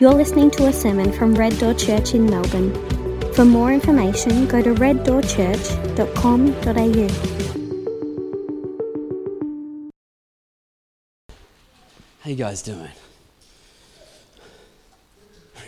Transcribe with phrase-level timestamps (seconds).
[0.00, 2.72] You're listening to a sermon from Red Door Church in Melbourne.
[3.34, 7.08] For more information, go to reddoorchurch.com.au.
[12.20, 12.88] How you guys doing?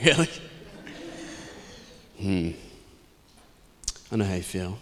[0.03, 0.31] Really?
[2.19, 2.53] Hmm.
[4.11, 4.79] I know how you feel.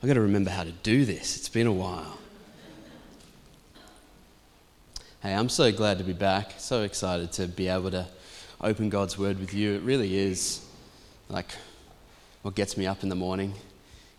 [0.00, 1.36] I've got to remember how to do this.
[1.36, 2.18] It's been a while.
[5.24, 6.54] Hey, I'm so glad to be back.
[6.58, 8.06] So excited to be able to
[8.62, 9.74] open God's Word with you.
[9.74, 10.64] It really is
[11.28, 11.48] like
[12.42, 13.54] what gets me up in the morning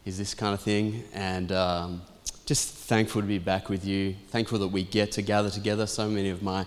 [0.06, 1.04] is this kind of thing.
[1.14, 2.02] And um,
[2.46, 4.16] just thankful to be back with you.
[4.30, 5.88] Thankful that we get to gather together.
[5.88, 6.66] So many of my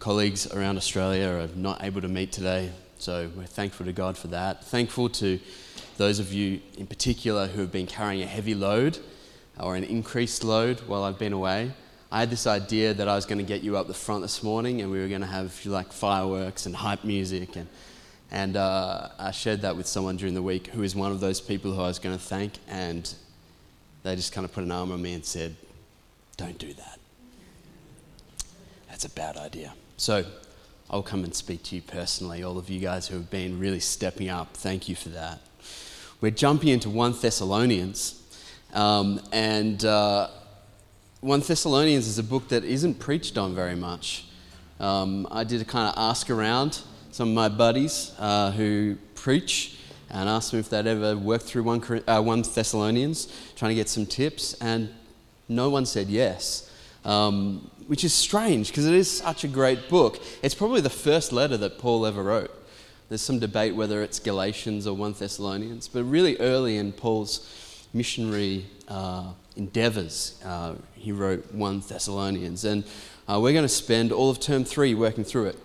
[0.00, 2.72] colleagues around Australia are not able to meet today.
[2.98, 4.64] So we're thankful to God for that.
[4.64, 5.38] Thankful to
[5.96, 8.98] those of you in particular who have been carrying a heavy load
[9.60, 11.70] or an increased load while I've been away.
[12.14, 14.40] I had this idea that I was going to get you up the front this
[14.40, 17.56] morning and we were going to have like fireworks and hype music.
[17.56, 17.66] And,
[18.30, 21.40] and uh, I shared that with someone during the week who is one of those
[21.40, 22.52] people who I was going to thank.
[22.68, 23.12] And
[24.04, 25.56] they just kind of put an arm on me and said,
[26.36, 27.00] Don't do that.
[28.88, 29.74] That's a bad idea.
[29.96, 30.24] So
[30.88, 32.44] I'll come and speak to you personally.
[32.44, 35.40] All of you guys who have been really stepping up, thank you for that.
[36.20, 38.22] We're jumping into 1 Thessalonians.
[38.72, 39.84] Um, and.
[39.84, 40.28] Uh,
[41.24, 44.26] 1 Thessalonians is a book that isn't preached on very much.
[44.78, 46.80] Um, I did a kind of ask around
[47.12, 49.78] some of my buddies uh, who preach
[50.10, 53.88] and asked them if they'd ever worked through 1, uh, 1 Thessalonians, trying to get
[53.88, 54.90] some tips, and
[55.48, 56.70] no one said yes.
[57.06, 60.22] Um, which is strange because it is such a great book.
[60.42, 62.50] It's probably the first letter that Paul ever wrote.
[63.08, 67.48] There's some debate whether it's Galatians or 1 Thessalonians, but really early in Paul's
[67.94, 70.40] missionary uh, endeavors.
[70.44, 72.64] Uh, he wrote 1 Thessalonians.
[72.64, 72.84] And
[73.28, 75.58] uh, we're going to spend all of term three working through it.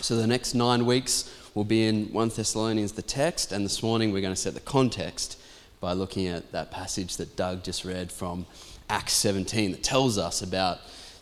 [0.00, 4.12] So the next nine weeks will be in 1 Thessalonians, the text, and this morning
[4.12, 5.38] we're going to set the context
[5.80, 8.46] by looking at that passage that Doug just read from
[8.88, 10.78] Acts 17 that tells us about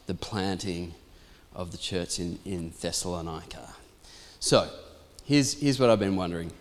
[0.06, 0.94] the planting
[1.54, 3.74] of the church in, in Thessalonica.
[4.38, 4.68] So
[5.24, 6.52] here's, here's what I've been wondering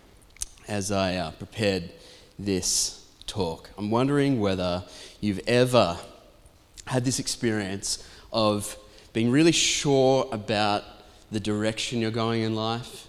[0.66, 1.90] as I uh, prepared
[2.38, 3.70] this talk.
[3.78, 4.82] I'm wondering whether
[5.20, 5.98] you've ever
[6.86, 8.76] had this experience of
[9.12, 10.84] being really sure about
[11.30, 13.06] the direction you're going in life.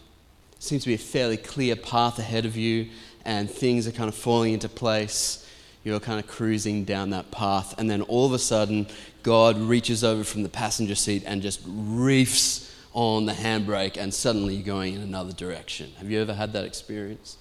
[0.53, 2.89] It seems to be a fairly clear path ahead of you,
[3.25, 5.47] and things are kind of falling into place.
[5.83, 8.87] You're kind of cruising down that path, and then all of a sudden,
[9.23, 14.55] God reaches over from the passenger seat and just reefs on the handbrake, and suddenly
[14.55, 15.91] you're going in another direction.
[15.97, 17.37] Have you ever had that experience?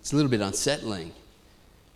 [0.00, 1.12] It's a little bit unsettling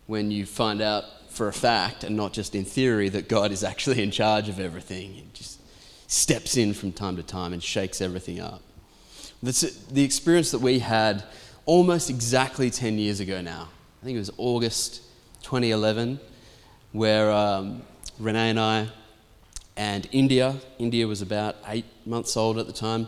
[0.07, 1.03] when you find out
[1.37, 4.59] for a fact and not just in theory that God is actually in charge of
[4.59, 5.13] everything.
[5.13, 5.61] He just
[6.07, 8.61] steps in from time to time and shakes everything up.
[9.43, 11.23] That's the experience that we had
[11.65, 13.69] almost exactly 10 years ago now.
[14.01, 15.01] I think it was August
[15.43, 16.19] 2011,
[16.91, 17.83] where um,
[18.19, 18.89] Renee and I
[19.75, 23.07] and India, India was about eight months old at the time,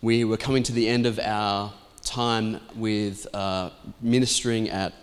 [0.00, 1.72] we were coming to the end of our
[2.02, 3.70] time with uh,
[4.00, 4.94] ministering at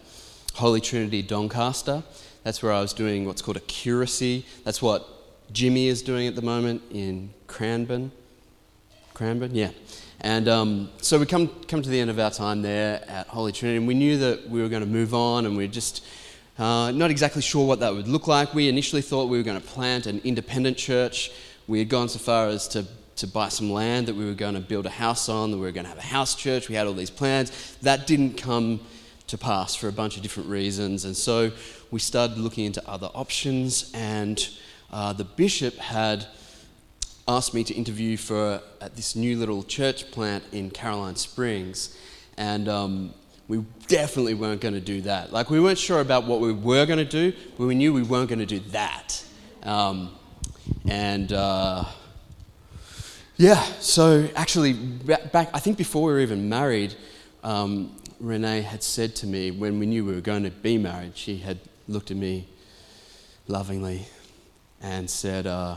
[0.55, 2.03] Holy Trinity Doncaster.
[2.43, 4.45] That's where I was doing what's called a curacy.
[4.63, 5.07] That's what
[5.51, 8.11] Jimmy is doing at the moment in Cranbourne.
[9.13, 9.69] Cranbourne, yeah.
[10.21, 13.51] And um, so we come, come to the end of our time there at Holy
[13.51, 16.05] Trinity, and we knew that we were going to move on, and we are just
[16.57, 18.53] uh, not exactly sure what that would look like.
[18.53, 21.31] We initially thought we were going to plant an independent church.
[21.67, 22.85] We had gone so far as to,
[23.17, 25.63] to buy some land that we were going to build a house on, that we
[25.63, 26.69] were going to have a house church.
[26.69, 27.77] We had all these plans.
[27.81, 28.79] That didn't come
[29.27, 31.05] to pass for a bunch of different reasons.
[31.05, 31.51] And so
[31.93, 34.49] we started looking into other options, and
[34.91, 36.25] uh, the bishop had
[37.27, 41.95] asked me to interview for at this new little church plant in Caroline Springs.
[42.35, 43.13] And um,
[43.47, 45.31] we definitely weren't going to do that.
[45.31, 48.01] Like, we weren't sure about what we were going to do, but we knew we
[48.01, 49.23] weren't going to do that.
[49.61, 50.15] Um,
[50.89, 51.85] and uh,
[53.37, 56.95] yeah, so actually, back, I think before we were even married,
[57.43, 61.15] um, Renee had said to me when we knew we were going to be married,
[61.15, 62.47] she had looked at me
[63.47, 64.05] lovingly
[64.81, 65.75] and said, uh,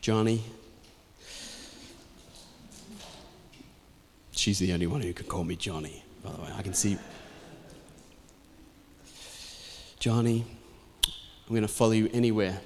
[0.00, 0.42] Johnny,
[4.32, 6.48] she's the only one who can call me Johnny, by the way.
[6.56, 6.98] I can see.
[9.98, 10.44] Johnny,
[11.06, 12.60] I'm going to follow you anywhere,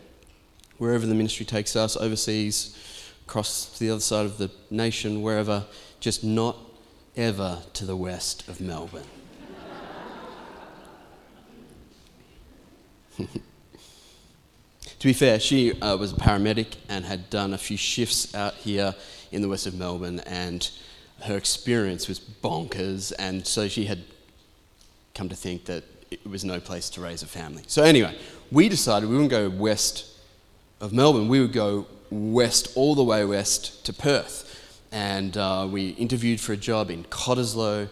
[0.79, 5.65] wherever the ministry takes us, overseas, across to the other side of the nation, wherever,
[6.01, 6.57] just not
[7.17, 9.03] ever to the west of Melbourne.
[14.99, 18.55] to be fair, she uh, was a paramedic and had done a few shifts out
[18.55, 18.95] here
[19.33, 20.71] in the west of Melbourne, and
[21.23, 24.05] her experience was bonkers, and so she had
[25.15, 27.63] come to think that it was no place to raise a family.
[27.67, 28.17] So, anyway,
[28.51, 30.13] we decided we wouldn't go west
[30.81, 34.43] of Melbourne, we would go west, all the way west to Perth.
[34.93, 37.89] And uh, we interviewed for a job in Cottesloe,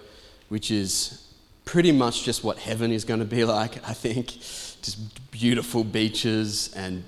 [0.49, 1.27] which is
[1.65, 4.38] pretty much just what heaven is going to be like, I think.
[4.85, 7.05] Just beautiful beaches and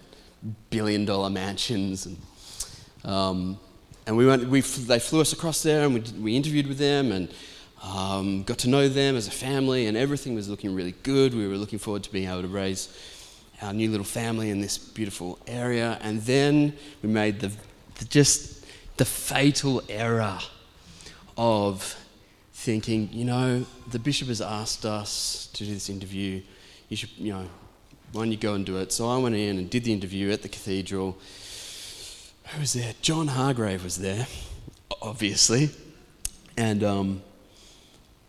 [0.70, 2.06] billion dollar mansions.
[2.06, 2.16] And,
[3.04, 3.58] um,
[4.06, 7.12] and we went, we, they flew us across there and we, we interviewed with them
[7.12, 7.28] and
[7.82, 11.34] um, got to know them as a family, and everything was looking really good.
[11.34, 12.88] We were looking forward to being able to raise
[13.60, 15.98] our new little family in this beautiful area.
[16.00, 16.72] And then
[17.02, 17.52] we made the,
[17.98, 18.64] the just
[18.96, 20.38] the fatal error
[21.36, 21.94] of
[22.54, 26.40] thinking, you know, the bishop has asked us to do this interview.
[26.88, 27.46] You should, you know,
[28.12, 28.92] why don't you go and do it?
[28.92, 31.18] So I went in and did the interview at the cathedral.
[32.48, 32.94] Who was there?
[33.02, 34.26] John Hargrave was there,
[35.02, 35.70] obviously.
[36.56, 37.22] And um,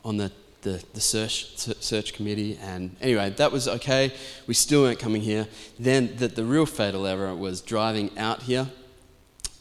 [0.03, 0.31] on the
[0.61, 2.57] the, the search, search committee.
[2.61, 4.11] And anyway, that was okay.
[4.47, 5.47] We still weren't coming here.
[5.79, 8.67] Then the, the real fatal error was driving out here.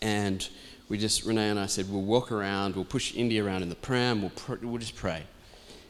[0.02, 0.46] And
[0.88, 3.76] we just, Renee and I said, we'll walk around, we'll push India around in the
[3.76, 5.24] pram, we'll, pr- we'll just pray.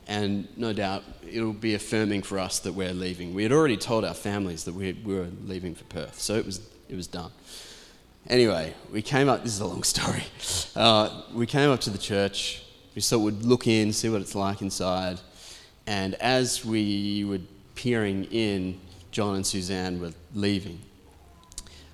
[0.08, 3.34] And no doubt it'll be affirming for us that we're leaving.
[3.34, 6.46] We had already told our families that we, we were leaving for Perth, so it
[6.46, 7.32] was, it was done.
[8.28, 10.24] Anyway, we came up, this is a long story.
[10.76, 12.62] Uh, we came up to the church,
[12.94, 15.18] we sort of would look in, see what it's like inside.
[15.86, 17.38] And as we were
[17.74, 18.78] peering in,
[19.10, 20.82] John and Suzanne were leaving.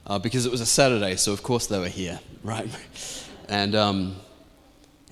[0.04, 2.68] Uh, because it was a Saturday, so of course they were here, right?
[3.48, 4.16] And, um,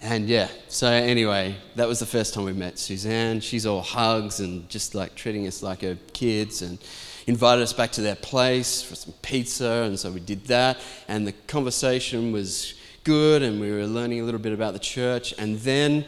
[0.02, 3.40] and yeah, so anyway, that was the first time we met Suzanne.
[3.40, 6.78] She's all hugs and just like treating us like her kids and
[7.26, 9.82] invited us back to their place for some pizza.
[9.84, 10.78] And so we did that.
[11.06, 12.74] And the conversation was
[13.04, 15.34] good and we were learning a little bit about the church.
[15.38, 16.06] And then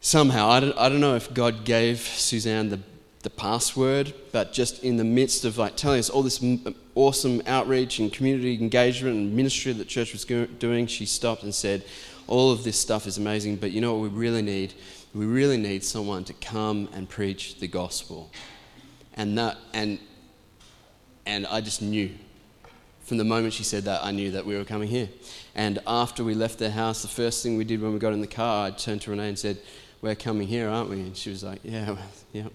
[0.00, 2.80] somehow, I don't, I don't know if God gave Suzanne the,
[3.24, 6.42] the password, but just in the midst of like telling us all this
[6.94, 11.84] awesome outreach and community engagement and ministry that church was doing, she stopped and said,
[12.28, 14.74] All of this stuff is amazing, but you know what we really need?
[15.14, 18.30] We really need someone to come and preach the gospel.
[19.14, 19.98] And that, and,
[21.26, 22.10] and I just knew
[23.08, 25.08] from the moment she said that, I knew that we were coming here.
[25.54, 28.20] And after we left the house, the first thing we did when we got in
[28.20, 29.58] the car, I turned to Renee and said,
[30.02, 31.00] We're coming here, aren't we?
[31.00, 31.96] And she was like, Yeah,
[32.34, 32.48] yeah.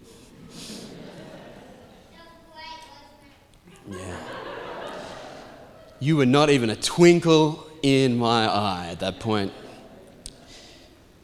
[3.92, 4.18] Yeah.
[6.00, 9.52] You were not even a twinkle in my eye at that point.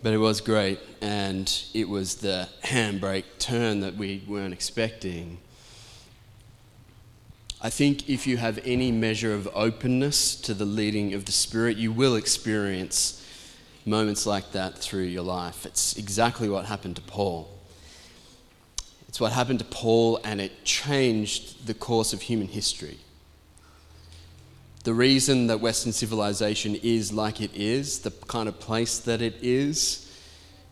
[0.02, 5.40] But it was great, and it was the handbrake turn that we weren't expecting
[7.62, 11.76] I think if you have any measure of openness to the leading of the Spirit,
[11.76, 13.22] you will experience
[13.86, 15.66] moments like that through your life.
[15.66, 17.50] It's exactly what happened to Paul.
[19.10, 23.00] It's what happened to Paul, and it changed the course of human history.
[24.90, 29.36] The reason that Western civilization is like it is, the kind of place that it
[29.40, 30.12] is,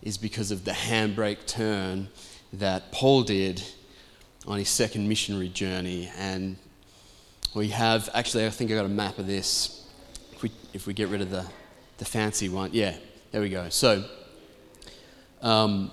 [0.01, 2.07] is because of the handbrake turn
[2.53, 3.61] that Paul did
[4.47, 6.09] on his second missionary journey.
[6.17, 6.57] And
[7.53, 9.87] we have, actually, I think I've got a map of this.
[10.31, 11.45] If we, if we get rid of the,
[11.99, 12.97] the fancy one, yeah,
[13.31, 13.69] there we go.
[13.69, 14.03] So,
[15.43, 15.91] um,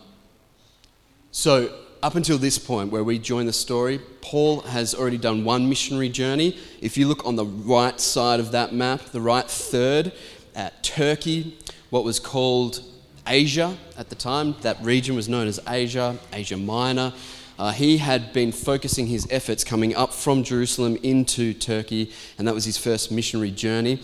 [1.30, 5.70] so up until this point where we join the story, Paul has already done one
[5.70, 6.58] missionary journey.
[6.82, 10.12] If you look on the right side of that map, the right third,
[10.54, 11.56] at Turkey,
[11.88, 12.82] what was called
[13.26, 17.14] Asia at the time, that region was known as Asia, Asia Minor.
[17.58, 22.52] Uh, he had been focusing his efforts coming up from Jerusalem into Turkey, and that
[22.52, 23.98] was his first missionary journey.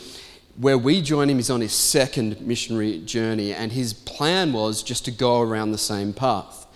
[0.56, 5.04] Where we join him is on his second missionary journey, and his plan was just
[5.04, 6.66] to go around the same path.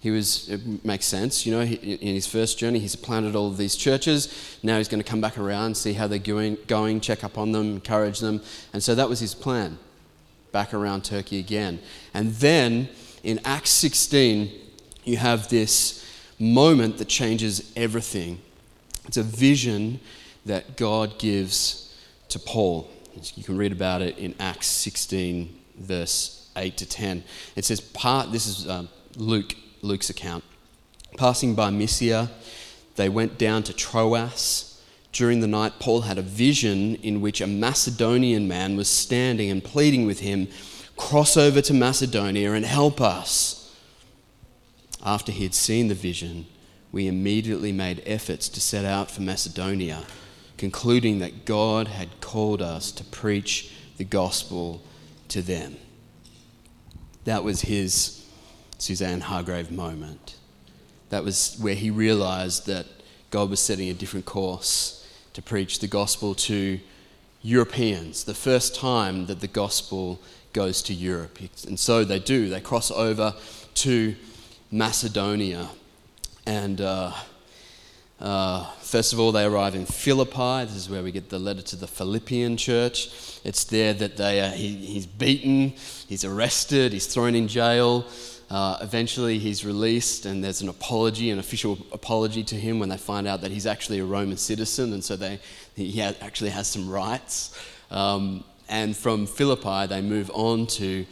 [0.00, 3.48] He was, it makes sense, you know, he, in his first journey, he's planted all
[3.48, 4.58] of these churches.
[4.62, 7.52] Now he's going to come back around, see how they're going, going, check up on
[7.52, 8.40] them, encourage them.
[8.72, 9.78] And so that was his plan,
[10.52, 11.80] back around Turkey again.
[12.14, 12.88] And then
[13.22, 14.50] in Acts 16,
[15.04, 16.02] you have this
[16.38, 18.40] moment that changes everything.
[19.06, 20.00] It's a vision
[20.46, 21.94] that God gives
[22.30, 22.90] to Paul.
[23.34, 27.22] You can read about it in Acts 16, verse 8 to 10.
[27.56, 30.44] It says, part, this is um, Luke, Luke's account.
[31.16, 32.30] Passing by Mysia,
[32.96, 34.80] they went down to Troas.
[35.12, 39.62] During the night, Paul had a vision in which a Macedonian man was standing and
[39.62, 40.48] pleading with him,
[40.96, 43.74] Cross over to Macedonia and help us.
[45.02, 46.46] After he had seen the vision,
[46.92, 50.04] we immediately made efforts to set out for Macedonia,
[50.58, 54.82] concluding that God had called us to preach the gospel
[55.28, 55.76] to them.
[57.24, 58.19] that was his
[58.80, 60.36] Suzanne Hargrave moment.
[61.10, 62.86] That was where he realized that
[63.30, 66.80] God was setting a different course to preach the gospel to
[67.42, 70.20] Europeans, the first time that the gospel
[70.52, 71.38] goes to Europe.
[71.66, 73.34] And so they do, they cross over
[73.74, 74.14] to
[74.70, 75.68] Macedonia.
[76.46, 77.12] And uh,
[78.20, 80.64] uh, first of all, they arrive in Philippi.
[80.64, 83.40] This is where we get the letter to the Philippian church.
[83.44, 85.74] It's there that they are, he, he's beaten,
[86.08, 88.04] he's arrested, he's thrown in jail.
[88.50, 92.96] Uh, eventually, he's released, and there's an apology, an official apology to him when they
[92.96, 95.38] find out that he's actually a Roman citizen, and so they,
[95.76, 97.56] he actually has some rights.
[97.92, 101.06] Um, and from Philippi, they move on to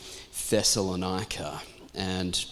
[0.51, 1.61] Thessalonica.
[1.95, 2.45] And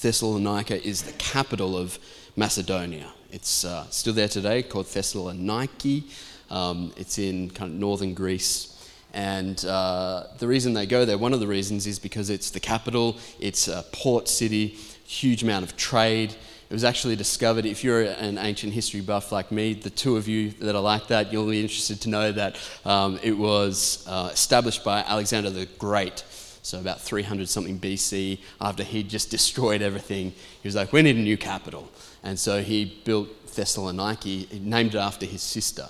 [0.00, 1.98] Thessalonica is the capital of
[2.36, 3.12] Macedonia.
[3.30, 6.04] It's uh, still there today, called Thessaloniki.
[6.50, 8.74] Um, it's in kind of northern Greece.
[9.14, 12.60] And uh, the reason they go there, one of the reasons is because it's the
[12.60, 16.34] capital, it's a port city, huge amount of trade.
[16.70, 20.28] It was actually discovered, if you're an ancient history buff like me, the two of
[20.28, 24.28] you that are like that, you'll be interested to know that um, it was uh,
[24.30, 26.24] established by Alexander the Great.
[26.60, 31.16] So, about 300 something BC, after he'd just destroyed everything, he was like, We need
[31.16, 31.90] a new capital.
[32.22, 35.86] And so he built Thessaloniki, he named it after his sister,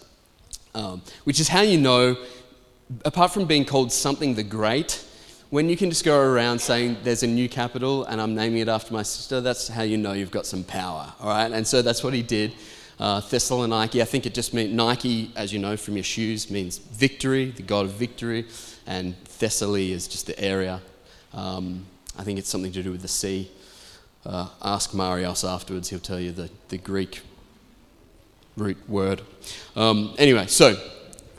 [0.74, 2.16] um, which is how you know,
[3.04, 5.04] apart from being called something the Great,
[5.50, 8.68] when you can just go around saying there's a new capital and I'm naming it
[8.68, 11.50] after my sister, that's how you know you've got some power, all right?
[11.50, 12.52] And so that's what he did.
[12.98, 16.78] Uh, Thessaloniki, I think it just means Nike, as you know from your shoes, means
[16.78, 18.46] victory, the god of victory,
[18.86, 20.80] and Thessaly is just the area.
[21.32, 21.86] Um,
[22.18, 23.50] I think it's something to do with the sea.
[24.26, 27.20] Uh, ask Marios afterwards, he'll tell you the, the Greek
[28.56, 29.22] root word.
[29.76, 30.76] Um, anyway, so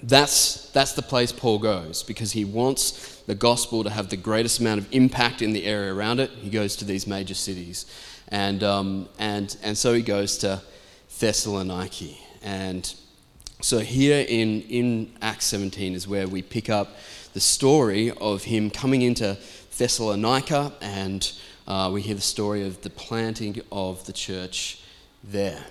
[0.03, 4.59] that's, that's the place Paul goes because he wants the gospel to have the greatest
[4.59, 6.31] amount of impact in the area around it.
[6.31, 7.85] He goes to these major cities.
[8.29, 10.61] And, um, and, and so he goes to
[11.09, 12.17] Thessaloniki.
[12.41, 12.93] And
[13.61, 16.95] so here in, in Acts 17 is where we pick up
[17.33, 19.37] the story of him coming into
[19.77, 21.31] Thessalonica, and
[21.67, 24.81] uh, we hear the story of the planting of the church
[25.23, 25.63] there.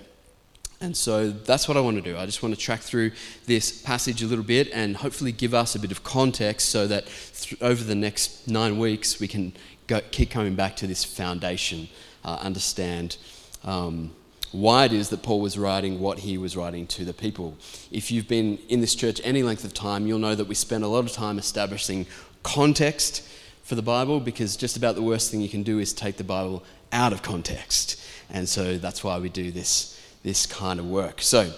[0.81, 2.17] And so that's what I want to do.
[2.17, 3.11] I just want to track through
[3.47, 7.05] this passage a little bit and hopefully give us a bit of context so that
[7.05, 9.51] th- over the next nine weeks we can
[9.87, 11.89] go, keep coming back to this foundation,
[12.23, 13.17] uh, understand
[13.65, 14.11] um,
[14.53, 17.57] why it is that Paul was writing what he was writing to the people.
[17.91, 20.85] If you've been in this church any length of time, you'll know that we spend
[20.85, 22.07] a lot of time establishing
[22.41, 23.27] context
[23.63, 26.23] for the Bible because just about the worst thing you can do is take the
[26.23, 28.01] Bible out of context.
[28.29, 31.21] And so that's why we do this this kind of work.
[31.21, 31.51] So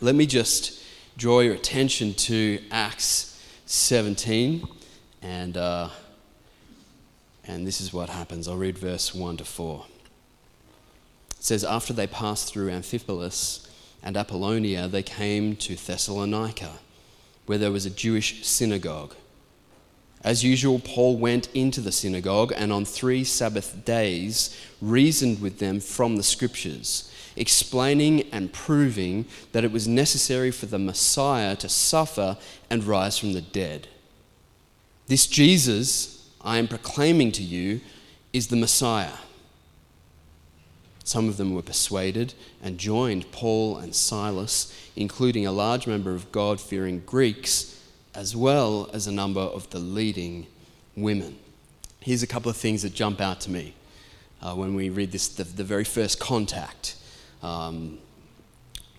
[0.00, 0.82] let me just
[1.16, 3.28] draw your attention to Acts
[3.66, 4.66] 17,
[5.22, 5.88] and, uh,
[7.46, 8.48] and this is what happens.
[8.48, 9.84] I'll read verse 1 to 4.
[11.30, 13.68] It says, After they passed through Amphipolis
[14.02, 16.72] and Apollonia, they came to Thessalonica,
[17.46, 19.14] where there was a Jewish synagogue.
[20.24, 25.80] As usual, Paul went into the synagogue and on three Sabbath days reasoned with them
[25.80, 32.36] from the scriptures explaining and proving that it was necessary for the Messiah to suffer
[32.70, 33.88] and rise from the dead.
[35.06, 36.12] This Jesus
[36.44, 37.80] I am proclaiming to you
[38.32, 39.18] is the Messiah.
[41.04, 46.30] Some of them were persuaded and joined Paul and Silas, including a large number of
[46.32, 47.80] God fearing Greeks,
[48.14, 50.46] as well as a number of the leading
[50.96, 51.38] women.
[52.00, 53.74] Here's a couple of things that jump out to me
[54.40, 56.96] uh, when we read this the, the very first contact
[57.42, 57.98] um,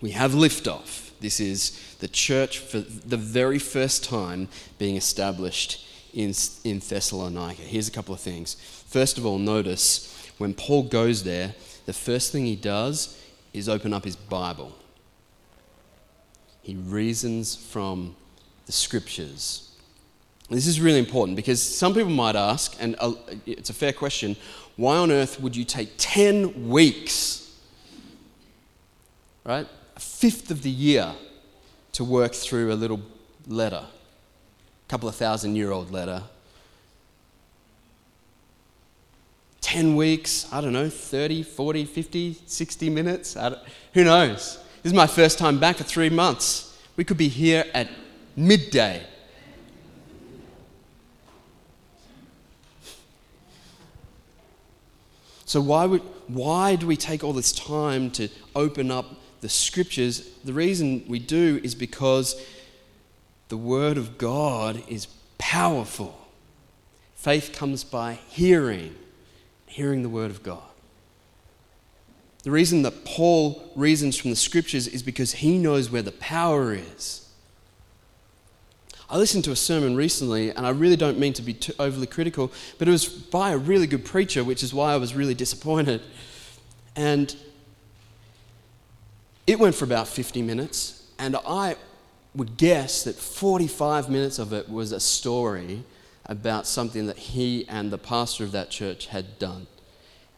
[0.00, 1.10] we have liftoff.
[1.20, 4.48] This is the church for the very first time
[4.78, 6.34] being established in,
[6.64, 7.62] in Thessalonica.
[7.62, 8.54] Here's a couple of things.
[8.86, 11.54] First of all, notice when Paul goes there,
[11.86, 13.20] the first thing he does
[13.52, 14.72] is open up his Bible.
[16.62, 18.16] He reasons from
[18.66, 19.70] the scriptures.
[20.50, 22.96] This is really important because some people might ask, and
[23.46, 24.36] it's a fair question,
[24.76, 27.43] why on earth would you take 10 weeks
[29.44, 29.66] right?
[29.96, 31.14] A fifth of the year
[31.92, 33.00] to work through a little
[33.46, 36.22] letter, a couple of thousand year old letter.
[39.60, 43.36] 10 weeks, I don't know, 30, 40, 50, 60 minutes,
[43.94, 44.58] who knows?
[44.82, 46.78] This is my first time back for three months.
[46.96, 47.88] We could be here at
[48.36, 49.06] midday.
[55.46, 59.06] So, why, would, why do we take all this time to open up
[59.44, 62.42] the scriptures, the reason we do is because
[63.50, 66.18] the Word of God is powerful.
[67.14, 68.96] Faith comes by hearing,
[69.66, 70.62] hearing the Word of God.
[72.44, 76.72] The reason that Paul reasons from the scriptures is because he knows where the power
[76.72, 77.28] is.
[79.10, 82.50] I listened to a sermon recently, and I really don't mean to be overly critical,
[82.78, 86.00] but it was by a really good preacher, which is why I was really disappointed.
[86.96, 87.36] And
[89.54, 91.76] it went for about 50 minutes, and I
[92.34, 95.84] would guess that 45 minutes of it was a story
[96.26, 99.68] about something that he and the pastor of that church had done.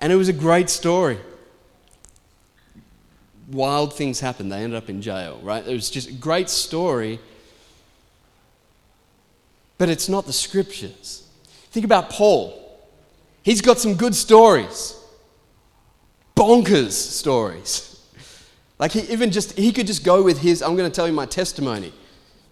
[0.02, 1.18] And it was a great story.
[3.50, 4.52] Wild things happened.
[4.52, 5.66] They ended up in jail, right?
[5.66, 7.18] It was just a great story,
[9.78, 11.26] but it's not the scriptures.
[11.70, 12.52] Think about Paul.
[13.42, 14.94] He's got some good stories,
[16.36, 17.95] bonkers stories.
[18.78, 21.12] Like he even just he could just go with his I'm going to tell you
[21.12, 21.92] my testimony.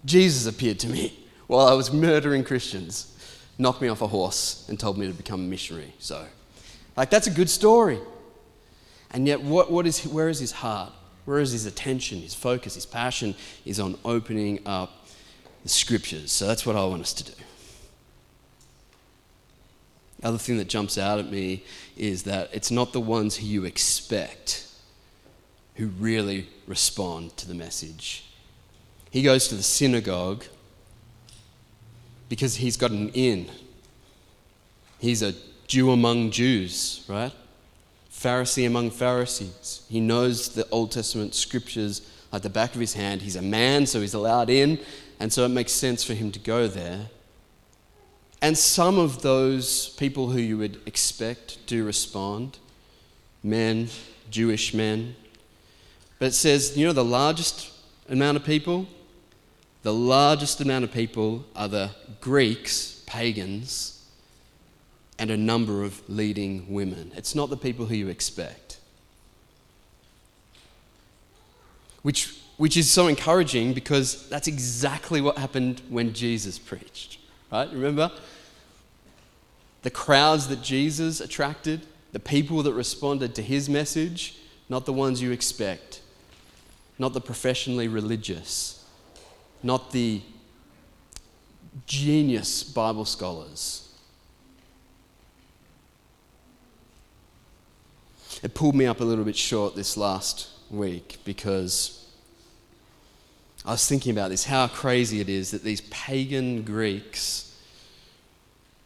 [0.05, 3.17] Jesus appeared to me while I was murdering Christians,
[3.59, 5.93] knocked me off a horse and told me to become a missionary.
[5.99, 6.27] So,
[6.97, 7.99] like that's a good story.
[9.11, 10.93] And yet what, what is where is his heart?
[11.25, 15.07] Where is his attention, his focus, his passion is on opening up
[15.63, 16.31] the scriptures.
[16.31, 17.33] So that's what I want us to do.
[20.21, 21.65] The other thing that jumps out at me
[21.97, 24.67] is that it's not the ones who you expect
[25.75, 28.25] who really respond to the message.
[29.11, 30.45] He goes to the synagogue
[32.29, 33.51] because he's got an in.
[34.99, 35.35] He's a
[35.67, 37.33] Jew among Jews, right?
[38.11, 39.85] Pharisee among Pharisees.
[39.89, 42.03] He knows the Old Testament scriptures
[42.33, 43.23] at the back of his hand.
[43.23, 44.79] He's a man, so he's allowed in,
[45.21, 47.07] and so it makes sense for him to go there.
[48.41, 52.59] And some of those people who you would expect do respond
[53.43, 53.89] men,
[54.31, 55.17] Jewish men,
[56.25, 57.71] but it says, you know, the largest
[58.09, 58.87] amount of people?
[59.83, 61.91] The largest amount of people are the
[62.23, 64.09] Greeks, pagans,
[65.19, 67.13] and a number of leading women.
[67.15, 68.79] It's not the people who you expect.
[72.01, 77.19] Which, which is so encouraging because that's exactly what happened when Jesus preached.
[77.53, 77.71] Right?
[77.71, 78.11] Remember?
[79.83, 81.83] The crowds that Jesus attracted,
[82.13, 84.39] the people that responded to his message,
[84.71, 86.01] not the ones you expect
[86.99, 88.85] not the professionally religious,
[89.63, 90.21] not the
[91.87, 93.93] genius Bible scholars.
[98.43, 102.07] It pulled me up a little bit short this last week because
[103.65, 107.59] I was thinking about this how crazy it is that these pagan Greeks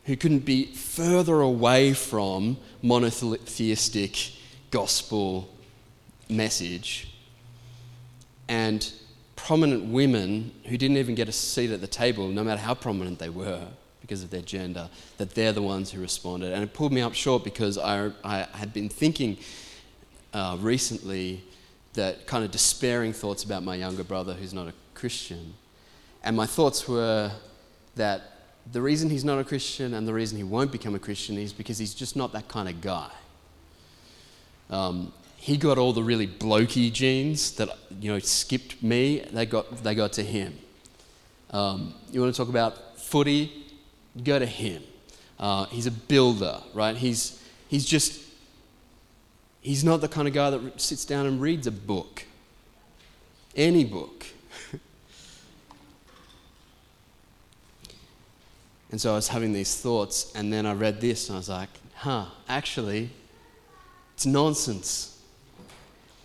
[0.05, 4.33] who couldn't be further away from monotheistic
[4.71, 5.51] gospel
[6.31, 7.18] message
[8.49, 8.91] and
[9.37, 13.19] prominent women who didn't even get a seat at the table, no matter how prominent
[13.19, 13.67] they were
[14.01, 16.53] because of their gender, that they're the ones who responded.
[16.53, 19.37] And it pulled me up short because I, I had been thinking
[20.33, 21.45] uh, recently
[21.95, 25.55] that kind of despairing thoughts about my younger brother who's not a Christian.
[26.25, 27.31] And my thoughts were
[27.97, 28.23] that
[28.73, 31.53] the reason he's not a Christian and the reason he won't become a Christian is
[31.53, 33.11] because he's just not that kind of guy.
[34.71, 37.71] Um, he got all the really blokey genes that
[38.01, 39.21] you know skipped me.
[39.21, 40.59] They got they got to him.
[41.51, 43.53] Um, you want to talk about footy?
[44.23, 44.83] Go to him.
[45.39, 46.97] Uh, he's a builder, right?
[46.97, 48.21] He's he's just
[49.61, 52.25] he's not the kind of guy that sits down and reads a book.
[53.55, 54.27] Any book.
[58.91, 61.49] and so I was having these thoughts, and then I read this, and I was
[61.49, 63.11] like, huh, actually,
[64.15, 65.18] it's nonsense.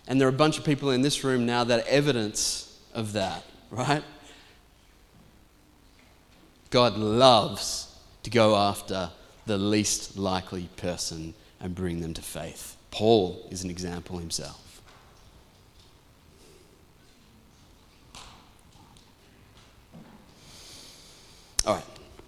[0.06, 3.14] And there are a bunch of people in this room now that are evidence of
[3.14, 4.04] that, right?
[6.70, 9.10] God loves to go after
[9.46, 12.76] the least likely person and bring them to faith.
[12.90, 14.60] Paul is an example himself.
[21.66, 21.84] All right,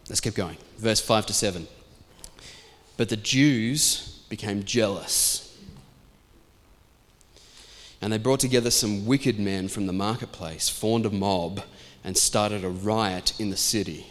[0.08, 0.56] let's keep going.
[0.78, 1.68] Verse 5 to 7.
[2.96, 5.45] But the Jews became jealous
[8.00, 11.62] and they brought together some wicked men from the marketplace, formed a mob,
[12.04, 14.06] and started a riot in the city.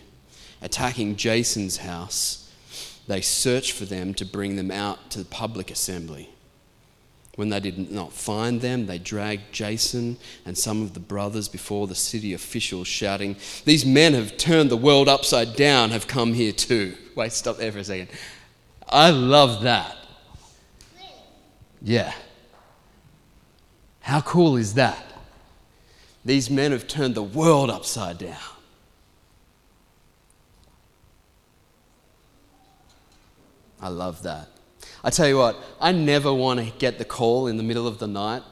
[0.61, 2.51] Attacking Jason's house,
[3.07, 6.29] they searched for them to bring them out to the public assembly.
[7.35, 11.85] When they did not find them, they dragged Jason and some of the brothers before
[11.85, 16.53] the city officials, shouting, These men have turned the world upside down, have come here
[16.53, 16.95] too.
[17.13, 18.09] Wait, stop there for a second.
[18.87, 19.97] I love that.
[21.81, 22.13] Yeah.
[24.05, 25.03] How cool is that?
[26.23, 28.37] These men have turned the world upside down.
[33.81, 34.47] I love that.
[35.03, 37.97] I tell you what, I never want to get the call in the middle of
[37.97, 38.43] the night,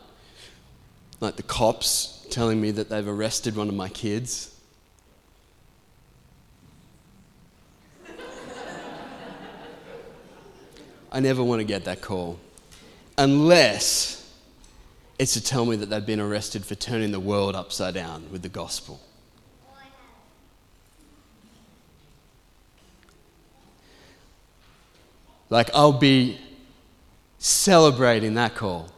[1.19, 4.59] like the cops telling me that they've arrested one of my kids.
[11.11, 12.39] I never want to get that call.
[13.19, 14.22] Unless
[15.19, 18.41] it's to tell me that they've been arrested for turning the world upside down with
[18.41, 18.99] the gospel.
[25.49, 26.39] Like, I'll be
[27.37, 28.89] celebrating that call.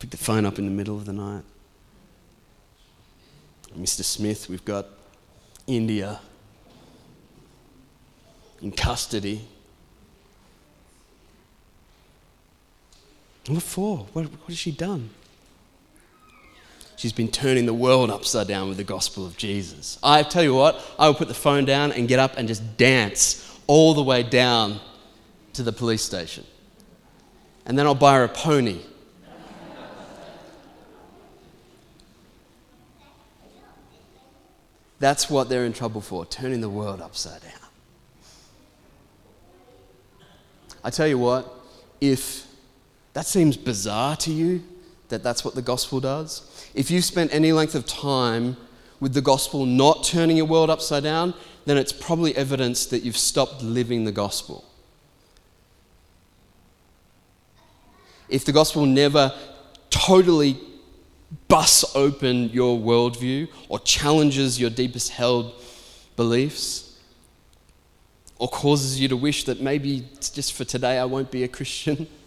[0.00, 1.44] Pick the phone up in the middle of the night.
[3.78, 4.02] Mr.
[4.02, 4.86] Smith, we've got
[5.66, 6.20] India
[8.60, 9.46] in custody.
[13.50, 14.06] What for?
[14.12, 15.10] What, what has she done?
[16.94, 19.98] She's been turning the world upside down with the gospel of Jesus.
[20.04, 22.76] I tell you what, I will put the phone down and get up and just
[22.76, 24.78] dance all the way down
[25.54, 26.44] to the police station.
[27.66, 28.78] And then I'll buy her a pony.
[35.00, 37.52] That's what they're in trouble for, turning the world upside down.
[40.84, 41.52] I tell you what,
[42.00, 42.49] if
[43.20, 44.62] that seems bizarre to you,
[45.10, 48.56] that that's what the gospel does, if you've spent any length of time
[48.98, 51.34] with the gospel not turning your world upside down,
[51.66, 54.64] then it's probably evidence that you've stopped living the gospel.
[58.30, 59.34] If the gospel never
[59.90, 60.56] totally
[61.46, 65.62] busts open your worldview or challenges your deepest held
[66.16, 66.98] beliefs
[68.38, 72.06] or causes you to wish that maybe just for today I won't be a Christian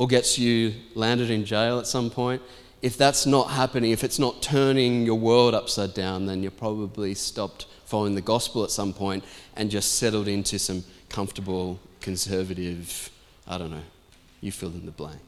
[0.00, 2.40] or gets you landed in jail at some point,
[2.80, 7.12] if that's not happening, if it's not turning your world upside down, then you're probably
[7.12, 9.22] stopped following the gospel at some point
[9.56, 13.10] and just settled into some comfortable, conservative,
[13.46, 13.82] I don't know,
[14.40, 15.20] you fill in the blank.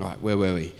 [0.00, 0.74] All right, where were we?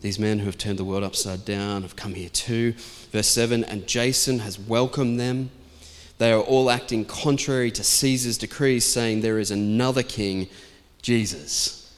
[0.00, 2.74] These men who have turned the world upside down have come here too.
[3.10, 5.50] Verse 7 And Jason has welcomed them
[6.22, 10.46] they are all acting contrary to Caesar's decrees, saying there is another king,
[11.02, 11.92] Jesus.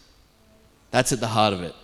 [0.91, 1.75] That's at the heart of it.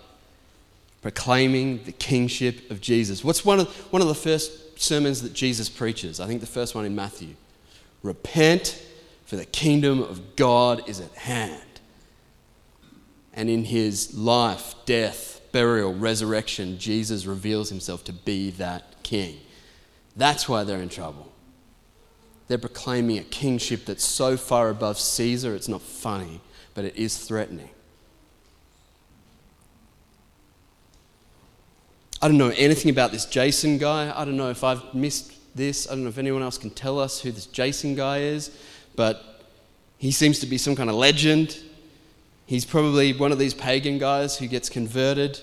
[1.02, 3.22] Proclaiming the kingship of Jesus.
[3.22, 6.18] What's one of, one of the first sermons that Jesus preaches?
[6.18, 7.34] I think the first one in Matthew.
[8.02, 8.82] Repent,
[9.26, 11.60] for the kingdom of God is at hand.
[13.34, 19.36] And in his life, death, burial, resurrection, Jesus reveals himself to be that king.
[20.16, 21.29] That's why they're in trouble.
[22.50, 26.40] They're proclaiming a kingship that's so far above Caesar, it's not funny,
[26.74, 27.70] but it is threatening.
[32.20, 34.12] I don't know anything about this Jason guy.
[34.12, 35.86] I don't know if I've missed this.
[35.86, 38.50] I don't know if anyone else can tell us who this Jason guy is,
[38.96, 39.44] but
[39.98, 41.56] he seems to be some kind of legend.
[42.46, 45.38] He's probably one of these pagan guys who gets converted.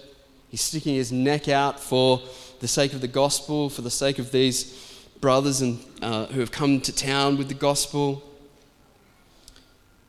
[0.50, 2.22] He's sticking his neck out for
[2.60, 4.87] the sake of the gospel, for the sake of these
[5.22, 8.24] brothers and, uh, who have come to town with the gospel.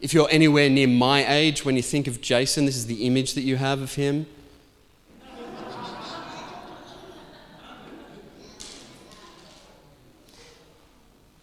[0.01, 3.35] If you're anywhere near my age, when you think of Jason, this is the image
[3.35, 4.27] that you have of him.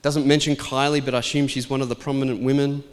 [0.02, 2.84] Doesn't mention Kylie, but I assume she's one of the prominent women.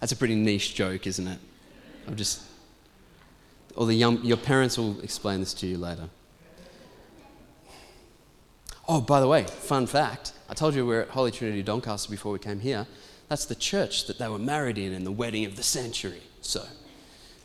[0.00, 1.38] That's a pretty niche joke, isn't it?
[2.08, 2.42] I'm just,
[3.76, 6.08] or the young, your parents will explain this to you later.
[8.86, 12.10] Oh, by the way, fun fact I told you we are at Holy Trinity Doncaster
[12.10, 12.86] before we came here.
[13.28, 16.20] That's the church that they were married in in the wedding of the century.
[16.42, 16.62] So,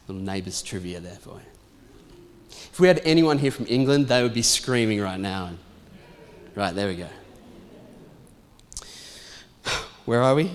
[0.07, 1.41] little neighbours trivia there for you.
[2.49, 5.51] If we had anyone here from England, they would be screaming right now.
[6.55, 7.07] Right, there we go.
[10.05, 10.51] Where are we?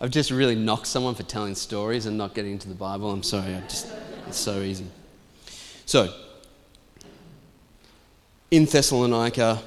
[0.00, 3.10] I've just really knocked someone for telling stories and not getting into the Bible.
[3.10, 3.88] I'm sorry, I just,
[4.28, 4.86] it's so easy.
[5.86, 6.14] So,
[8.50, 9.60] in Thessalonica,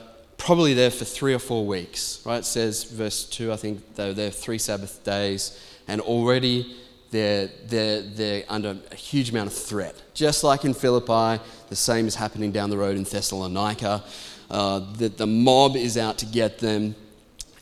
[0.44, 2.40] probably there for three or four weeks, right?
[2.40, 6.76] It says, verse 2, I think they were there three Sabbath days, and already
[7.12, 9.96] they're, they're, they're under a huge amount of threat.
[10.14, 14.04] Just like in Philippi, the same is happening down the road in Thessalonica.
[14.50, 16.94] Uh, the, the mob is out to get them.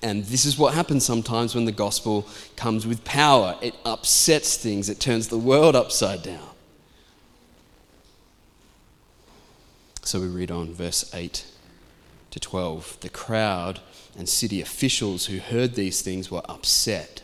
[0.01, 3.55] And this is what happens sometimes when the gospel comes with power.
[3.61, 6.49] It upsets things, it turns the world upside down.
[10.01, 11.45] So we read on, verse 8
[12.31, 12.99] to 12.
[13.01, 13.79] The crowd
[14.17, 17.23] and city officials who heard these things were upset.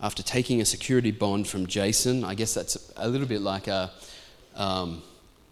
[0.00, 3.90] After taking a security bond from Jason, I guess that's a little bit like a,
[4.56, 5.02] um,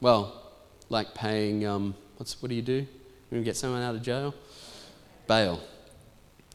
[0.00, 0.42] well,
[0.88, 2.86] like paying, um, what's, what do you do
[3.30, 4.34] you get someone out of jail?
[5.26, 5.60] Bail.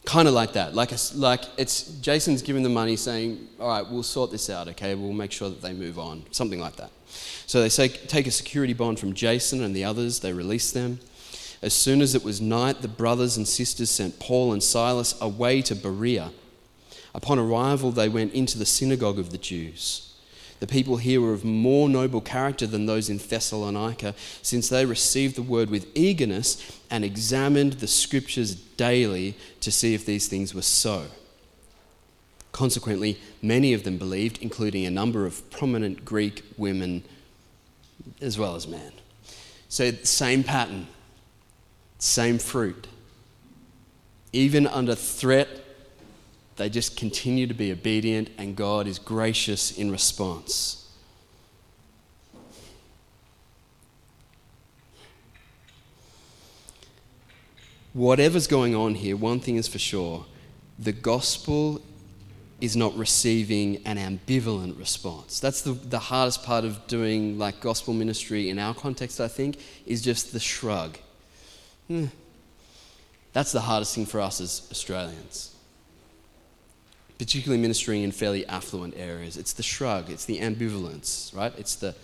[0.04, 0.74] Kind of like that.
[0.74, 4.68] Like, a, like it's Jason's giving the money saying, all right, we'll sort this out,
[4.68, 4.94] okay?
[4.94, 6.24] We'll make sure that they move on.
[6.30, 6.90] Something like that.
[7.46, 10.98] So they say, take a security bond from Jason and the others, they release them.
[11.64, 15.62] As soon as it was night, the brothers and sisters sent Paul and Silas away
[15.62, 16.30] to Berea.
[17.14, 20.12] Upon arrival, they went into the synagogue of the Jews.
[20.60, 25.36] The people here were of more noble character than those in Thessalonica, since they received
[25.36, 30.60] the word with eagerness and examined the scriptures daily to see if these things were
[30.60, 31.06] so.
[32.52, 37.04] Consequently, many of them believed, including a number of prominent Greek women
[38.20, 38.92] as well as men.
[39.70, 40.88] So, same pattern,
[41.98, 42.86] same fruit.
[44.32, 45.48] Even under threat,
[46.56, 50.80] they just continue to be obedient, and God is gracious in response.
[57.92, 60.26] Whatever's going on here, one thing is for sure
[60.78, 61.80] the gospel
[62.60, 65.38] is not receiving an ambivalent response.
[65.38, 69.58] That's the, the hardest part of doing like gospel ministry in our context, I think,
[69.86, 70.98] is just the shrug.
[71.88, 72.06] Hmm.
[73.32, 75.54] That's the hardest thing for us as Australians,
[77.18, 79.36] particularly ministering in fairly affluent areas.
[79.36, 81.52] It's the shrug, it's the ambivalence, right?
[81.58, 81.94] It's the,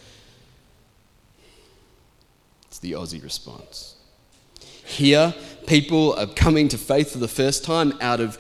[2.66, 3.95] it's the Aussie response.
[4.85, 5.33] Here,
[5.69, 8.38] people are coming to faith for the first time out of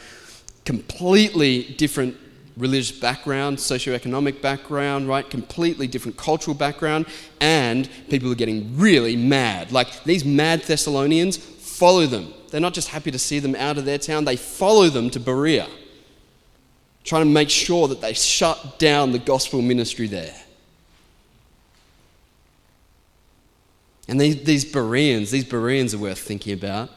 [0.64, 2.16] completely different
[2.60, 5.28] religious background, socioeconomic background, right?
[5.28, 7.06] Completely different cultural background,
[7.40, 9.72] and people are getting really mad.
[9.72, 12.32] Like these mad Thessalonians follow them.
[12.50, 15.20] They're not just happy to see them out of their town, they follow them to
[15.20, 15.68] Berea,
[17.04, 20.34] trying to make sure that they shut down the gospel ministry there.
[24.08, 26.90] And these, these Bereans, these Bereans are worth thinking about.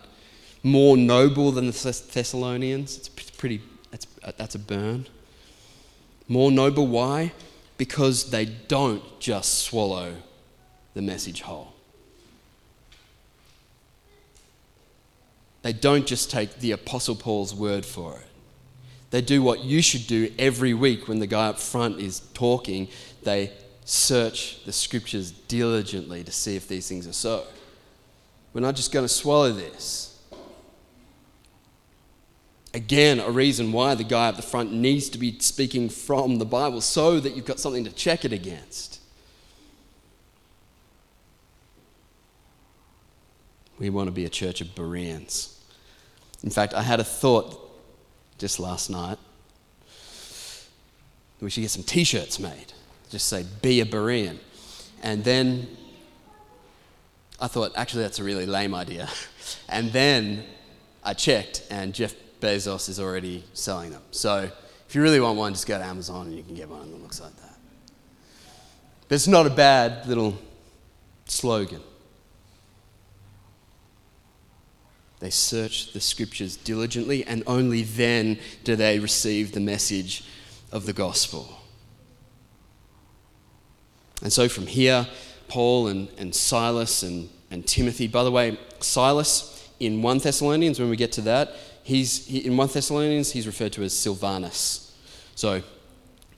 [0.64, 1.72] More noble than the
[2.12, 2.98] Thessalonians.
[2.98, 5.06] It's pretty, that's, that's a burn.
[6.28, 7.34] More noble, why?
[7.78, 10.16] Because they don't just swallow
[10.94, 11.74] the message whole.
[15.64, 18.28] They don't just take the Apostle Paul's word for it.
[19.12, 22.88] They do what you should do every week when the guy up front is talking.
[23.24, 23.52] They
[23.86, 27.46] search the scriptures diligently to see if these things are so.
[28.54, 30.13] We're not just going to swallow this.
[32.74, 36.46] Again, a reason why the guy at the front needs to be speaking from the
[36.46, 39.00] Bible so that you've got something to check it against.
[43.78, 45.60] We want to be a church of Bereans.
[46.44, 47.60] In fact, I had a thought
[48.40, 49.20] just last night.
[51.40, 52.74] We should get some t shirts made.
[53.10, 54.38] Just say, be a Berean.
[55.04, 55.68] And then
[57.40, 59.10] I thought, actually, that's a really lame idea.
[59.68, 60.46] And then
[61.04, 64.02] I checked, and Jeff Bezos is already selling them.
[64.12, 64.50] So
[64.88, 67.02] if you really want one, just go to Amazon and you can get one that
[67.02, 67.58] looks like that.
[69.08, 70.38] But it's not a bad little
[71.26, 71.82] slogan.
[75.20, 80.26] They search the scriptures diligently, and only then do they receive the message
[80.70, 81.62] of the gospel.
[84.22, 85.08] And so from here,
[85.48, 90.90] Paul and, and Silas and, and Timothy, by the way, Silas in 1 Thessalonians, when
[90.90, 94.96] we get to that, he's, he, in 1 Thessalonians, he's referred to as Silvanus.
[95.36, 95.62] So,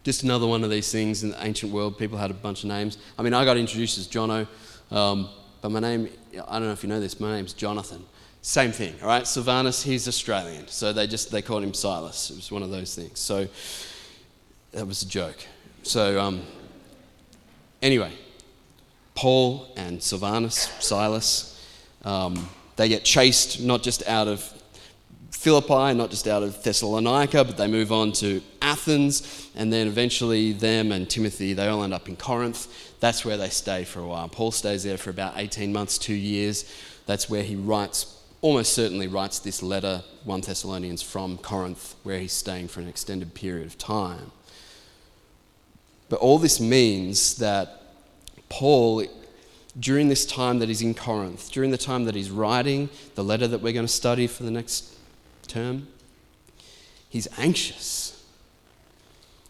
[0.03, 1.97] just another one of these things in the ancient world.
[1.97, 2.97] People had a bunch of names.
[3.17, 4.47] I mean, I got introduced as Jono,
[4.91, 5.29] um,
[5.62, 6.10] but my name,
[6.47, 8.05] I don't know if you know this, my name's Jonathan.
[8.43, 9.25] Same thing, all right?
[9.25, 10.67] Silvanus, he's Australian.
[10.67, 12.29] So they just, they called him Silas.
[12.29, 13.17] It was one of those things.
[13.17, 13.47] So
[14.73, 15.38] that was a joke.
[15.81, 16.43] So, um,
[17.81, 18.12] anyway,
[19.15, 21.67] Paul and Silvanus, Silas,
[22.03, 24.53] um, they get chased not just out of
[25.45, 30.53] Philippi, not just out of Thessalonica, but they move on to Athens, and then eventually
[30.53, 32.97] them and Timothy, they all end up in Corinth.
[32.99, 34.27] That's where they stay for a while.
[34.27, 36.65] Paul stays there for about 18 months, two years.
[37.05, 42.34] That's where he writes, almost certainly writes this letter, 1 Thessalonians, from Corinth, where he's
[42.34, 44.31] staying for an extended period of time.
[46.10, 47.84] But all this means that
[48.49, 49.05] Paul
[49.79, 53.47] during this time that he's in Corinth, during the time that he's writing the letter
[53.47, 54.95] that we're going to study for the next
[55.45, 55.88] term,
[57.10, 58.23] he's anxious.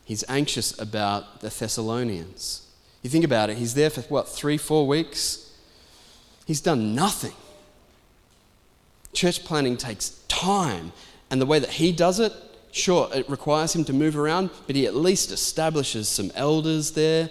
[0.03, 2.67] He's anxious about the Thessalonians.
[3.01, 5.51] You think about it, he's there for what, three, four weeks?
[6.45, 7.33] He's done nothing.
[9.13, 10.91] Church planning takes time,
[11.29, 12.33] and the way that he does it,
[12.71, 17.29] sure, it requires him to move around, but he at least establishes some elders there,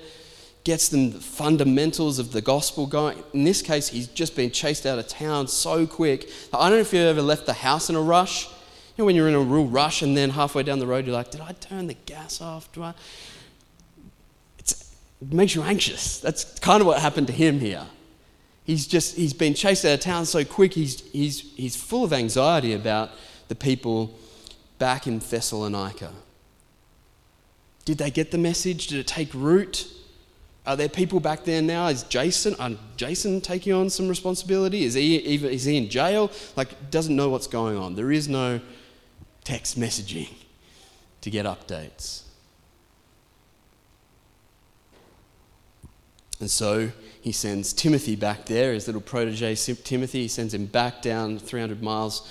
[0.65, 3.23] gets them the fundamentals of the gospel going.
[3.35, 6.31] In this case, he's just been chased out of town so quick.
[6.53, 8.49] I don't know if you've ever left the house in a rush.
[8.97, 11.15] You know, when you're in a real rush and then halfway down the road, you're
[11.15, 12.71] like, did I turn the gas off?
[12.73, 12.95] Do I?
[14.59, 16.21] It's, it makes you anxious.
[16.21, 17.87] That's kind of what happened to him here.
[18.65, 22.13] He's just, he's been chased out of town so quick, he's, he's, he's full of
[22.13, 23.11] anxiety about
[23.49, 24.17] the people
[24.79, 26.13] back in Thessalonica.
[27.85, 28.87] Did they get the message?
[28.87, 29.89] Did it take root?
[30.67, 31.89] Are there people back there now?
[31.89, 34.85] Is Jason, uh, Jason taking on some responsibility?
[34.85, 36.31] Is he, is he in jail?
[36.57, 37.95] Like, doesn't know what's going on.
[37.95, 38.61] There is no
[39.45, 40.33] text messaging
[41.21, 42.23] to get updates.
[46.41, 50.23] And so he sends Timothy back there, his little protege Timothy.
[50.23, 52.31] He sends him back down 300 miles,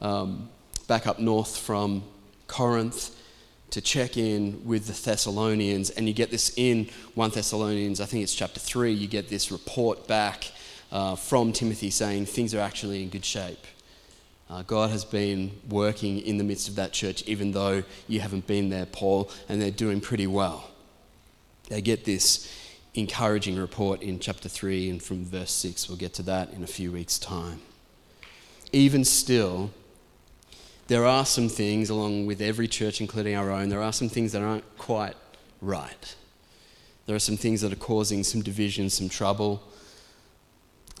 [0.00, 0.48] um,
[0.86, 2.04] back up north from
[2.46, 3.16] Corinth
[3.70, 5.90] to check in with the Thessalonians.
[5.90, 9.50] And you get this in 1 Thessalonians, I think it's chapter 3, you get this
[9.50, 10.52] report back
[10.92, 13.66] uh, from Timothy saying things are actually in good shape.
[14.50, 18.46] Uh, God has been working in the midst of that church, even though you haven't
[18.46, 20.70] been there, Paul, and they're doing pretty well.
[21.68, 22.50] They get this
[22.94, 25.88] encouraging report in chapter 3 and from verse 6.
[25.88, 27.60] We'll get to that in a few weeks' time.
[28.72, 29.70] Even still,
[30.86, 34.32] there are some things, along with every church, including our own, there are some things
[34.32, 35.14] that aren't quite
[35.60, 36.14] right.
[37.04, 39.62] There are some things that are causing some division, some trouble.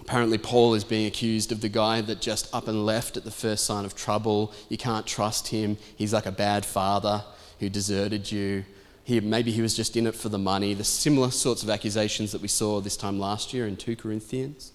[0.00, 3.30] Apparently, Paul is being accused of the guy that just up and left at the
[3.30, 4.52] first sign of trouble.
[4.68, 5.76] You can't trust him.
[5.96, 7.24] He's like a bad father
[7.60, 8.64] who deserted you.
[9.04, 10.74] He, maybe he was just in it for the money.
[10.74, 14.72] The similar sorts of accusations that we saw this time last year in 2 Corinthians,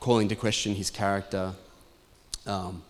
[0.00, 1.52] calling to question his character.
[2.46, 2.82] Um,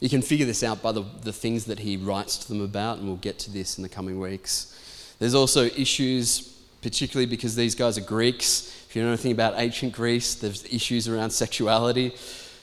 [0.00, 2.98] you can figure this out by the, the things that he writes to them about,
[2.98, 5.16] and we'll get to this in the coming weeks.
[5.18, 8.84] There's also issues particularly because these guys are Greeks.
[8.88, 12.14] If you know anything about ancient Greece, there's issues around sexuality,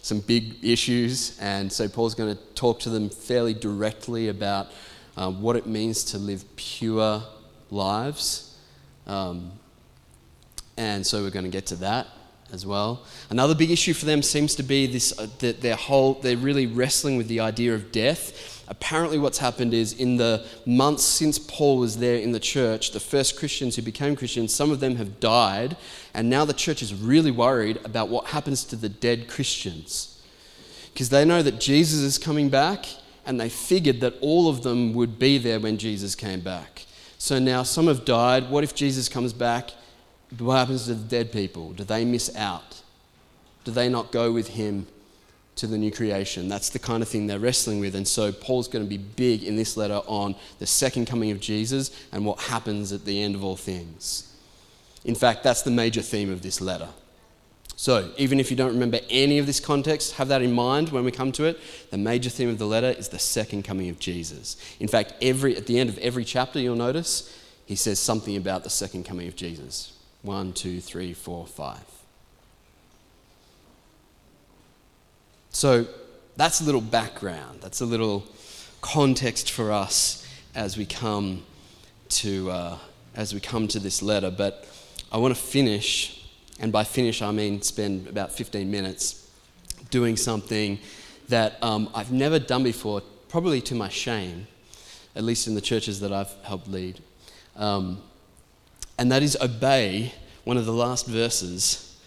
[0.01, 4.71] some big issues, and so Paul's going to talk to them fairly directly about
[5.17, 7.23] um, what it means to live pure
[7.71, 8.58] lives.
[9.08, 9.51] Um,
[10.78, 12.08] and so we're going to get to that
[12.51, 13.04] as well.
[13.30, 16.67] Another big issue for them seems to be this uh, that their whole they're really
[16.67, 21.78] wrestling with the idea of death apparently what's happened is in the months since Paul
[21.78, 25.19] was there in the church, the first Christians who became Christians, some of them have
[25.19, 25.78] died,
[26.13, 30.21] and now the church is really worried about what happens to the dead Christians.
[30.93, 32.86] Because they know that Jesus is coming back,
[33.25, 36.86] and they figured that all of them would be there when Jesus came back.
[37.17, 38.49] So now some have died.
[38.49, 39.71] What if Jesus comes back?
[40.38, 41.73] What happens to the dead people?
[41.73, 42.82] Do they miss out?
[43.63, 44.88] Do they not go with him
[45.55, 46.49] to the new creation.
[46.49, 47.95] That's the kind of thing they're wrestling with.
[47.95, 51.39] And so Paul's going to be big in this letter on the second coming of
[51.39, 54.35] Jesus and what happens at the end of all things.
[55.05, 56.89] In fact, that's the major theme of this letter.
[57.77, 61.03] So, even if you don't remember any of this context, have that in mind when
[61.03, 61.59] we come to it.
[61.91, 64.55] The major theme of the letter is the second coming of Jesus.
[64.79, 68.63] In fact, every, at the end of every chapter, you'll notice, he says something about
[68.63, 69.91] the second coming of Jesus.
[70.21, 71.83] One, two, three, four, five.
[75.55, 75.87] So
[76.35, 78.25] that's a little background, that's a little
[78.81, 81.45] context for us as we come
[82.09, 82.77] to, uh,
[83.15, 84.29] as we come to this letter.
[84.29, 84.67] But
[85.13, 86.27] I want to finish,
[86.59, 89.31] and by finish I mean spend about 15 minutes
[89.91, 90.77] doing something
[91.29, 94.47] that um, I've never done before, probably to my shame,
[95.15, 96.99] at least in the churches that I've helped lead.
[97.55, 98.01] Um,
[98.99, 100.11] and that is obey
[100.43, 101.97] one of the last verses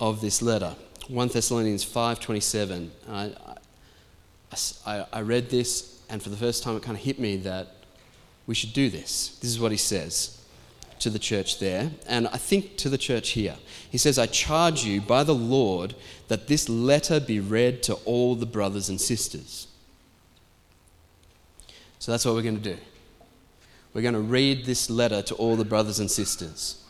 [0.00, 0.74] of this letter.
[1.08, 2.88] 1 Thessalonians 5.27.
[3.08, 3.32] I,
[4.86, 7.74] I, I read this, and for the first time it kind of hit me that
[8.46, 9.38] we should do this.
[9.40, 10.44] This is what he says
[10.98, 13.54] to the church there, and I think to the church here.
[13.88, 15.94] He says, I charge you by the Lord
[16.28, 19.68] that this letter be read to all the brothers and sisters.
[21.98, 22.78] So that's what we're going to do.
[23.94, 26.82] We're going to read this letter to all the brothers and sisters.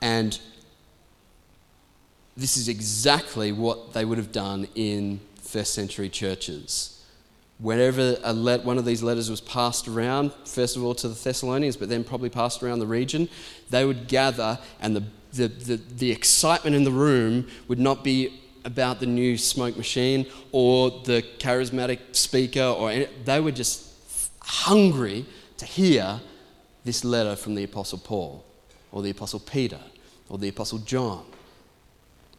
[0.00, 0.38] And
[2.36, 6.90] this is exactly what they would have done in first century churches.
[7.58, 11.76] Whenever let, one of these letters was passed around, first of all to the Thessalonians,
[11.76, 13.28] but then probably passed around the region,
[13.70, 18.40] they would gather, and the, the, the, the excitement in the room would not be
[18.64, 23.92] about the new smoke machine or the charismatic speaker, or any, they were just
[24.40, 25.24] hungry
[25.56, 26.20] to hear
[26.84, 28.44] this letter from the Apostle Paul,
[28.90, 29.80] or the Apostle Peter,
[30.28, 31.24] or the Apostle John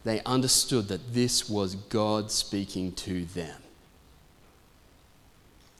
[0.06, 3.56] they understood that this was God speaking to them.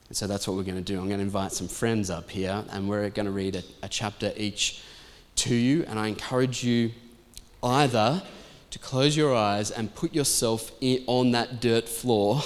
[0.09, 0.99] And so that's what we're going to do.
[0.99, 3.87] I'm going to invite some friends up here, and we're going to read a, a
[3.87, 4.81] chapter each
[5.37, 6.91] to you, and I encourage you
[7.63, 8.21] either
[8.71, 12.41] to close your eyes and put yourself in, on that dirt floor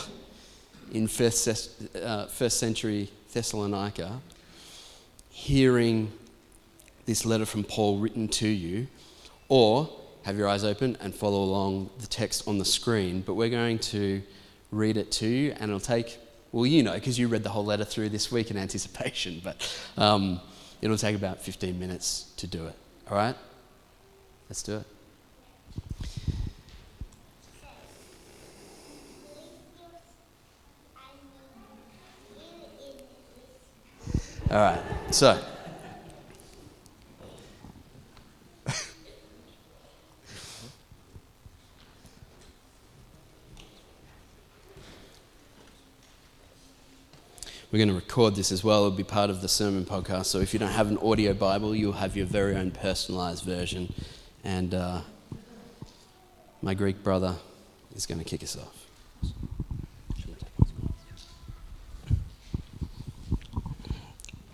[0.92, 1.48] in first,
[1.96, 4.22] uh, first century Thessalonica,
[5.32, 6.12] hearing
[7.08, 8.86] this letter from Paul written to you,
[9.50, 9.90] or
[10.24, 13.22] have your eyes open and follow along the text on the screen.
[13.22, 14.22] But we're going to
[14.72, 16.18] read it to you, and it'll take,
[16.52, 19.84] well, you know, because you read the whole letter through this week in anticipation, but
[19.98, 20.40] um,
[20.82, 22.76] it'll take about 15 minutes to do it.
[23.10, 23.36] All right?
[24.50, 24.86] Let's do it.
[34.52, 35.42] All right, so.
[47.72, 48.86] We're going to record this as well.
[48.86, 50.26] It'll be part of the sermon podcast.
[50.26, 53.94] So if you don't have an audio Bible, you'll have your very own personalized version.
[54.44, 55.02] And uh,
[56.62, 57.36] my Greek brother
[57.96, 58.78] is going to kick us off.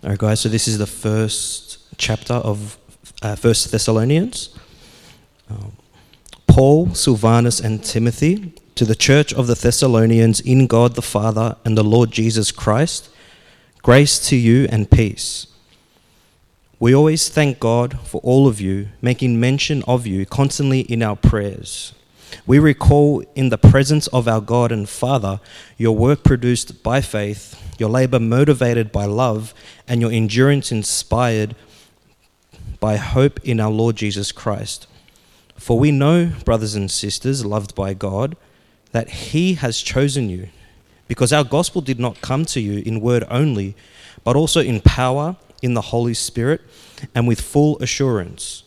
[0.04, 2.78] All right, guys, so this is the first chapter of
[3.20, 4.56] uh, First Thessalonians.
[5.50, 5.72] Um,
[6.46, 11.76] Paul, Silvanus, and Timothy to the church of the Thessalonians in God the Father and
[11.76, 13.10] the Lord Jesus Christ,
[13.82, 15.48] grace to you and peace.
[16.78, 21.16] We always thank God for all of you, making mention of you constantly in our
[21.16, 21.92] prayers.
[22.46, 25.40] We recall in the presence of our God and Father
[25.76, 29.54] your work produced by faith, your labor motivated by love,
[29.88, 31.56] and your endurance inspired
[32.78, 34.86] by hope in our Lord Jesus Christ.
[35.56, 38.36] For we know, brothers and sisters, loved by God,
[38.92, 40.48] that He has chosen you,
[41.06, 43.74] because our gospel did not come to you in word only,
[44.24, 46.60] but also in power, in the Holy Spirit,
[47.14, 48.62] and with full assurance.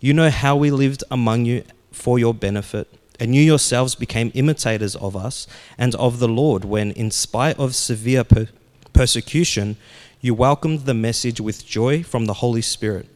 [0.00, 2.88] You know how we lived among you for your benefit,
[3.18, 5.46] and you yourselves became imitators of us
[5.76, 8.48] and of the Lord when, in spite of severe per-
[8.92, 9.76] persecution,
[10.20, 13.06] you welcomed the message with joy from the Holy Spirit.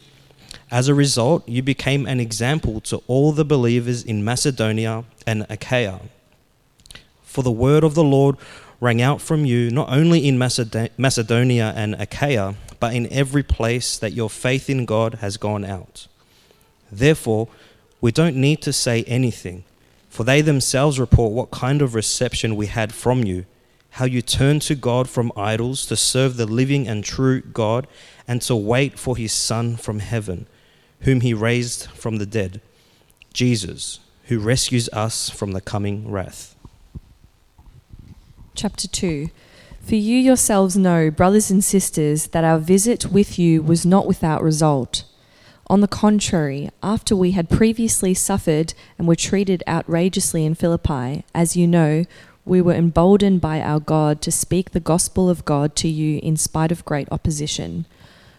[0.70, 6.00] As a result, you became an example to all the believers in Macedonia and Achaia.
[7.32, 8.36] For the word of the Lord
[8.78, 14.12] rang out from you not only in Macedonia and Achaia, but in every place that
[14.12, 16.08] your faith in God has gone out.
[16.90, 17.48] Therefore,
[18.02, 19.64] we don't need to say anything,
[20.10, 23.46] for they themselves report what kind of reception we had from you,
[23.92, 27.86] how you turned to God from idols to serve the living and true God,
[28.28, 30.46] and to wait for his Son from heaven,
[31.00, 32.60] whom he raised from the dead,
[33.32, 36.51] Jesus, who rescues us from the coming wrath
[38.54, 39.28] chapter 2.
[39.80, 44.42] For you yourselves know, brothers and sisters, that our visit with you was not without
[44.42, 45.04] result.
[45.66, 51.56] On the contrary, after we had previously suffered and were treated outrageously in Philippi, as
[51.56, 52.04] you know,
[52.44, 56.36] we were emboldened by our God to speak the gospel of God to you in
[56.36, 57.86] spite of great opposition.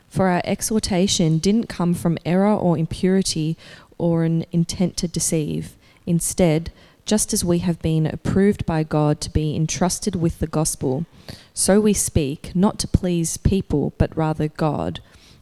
[0.09, 3.57] For our exhortation didn't come from error or impurity
[3.97, 5.75] or an intent to deceive.
[6.05, 6.71] Instead,
[7.05, 11.05] just as we have been approved by God to be entrusted with the gospel,
[11.53, 14.99] so we speak, not to please people, but rather God,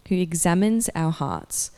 [0.10, 1.72] who examines our hearts.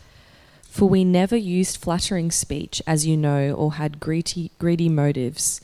[0.63, 5.61] For we never used flattering speech, as you know, or had greedy, greedy motives.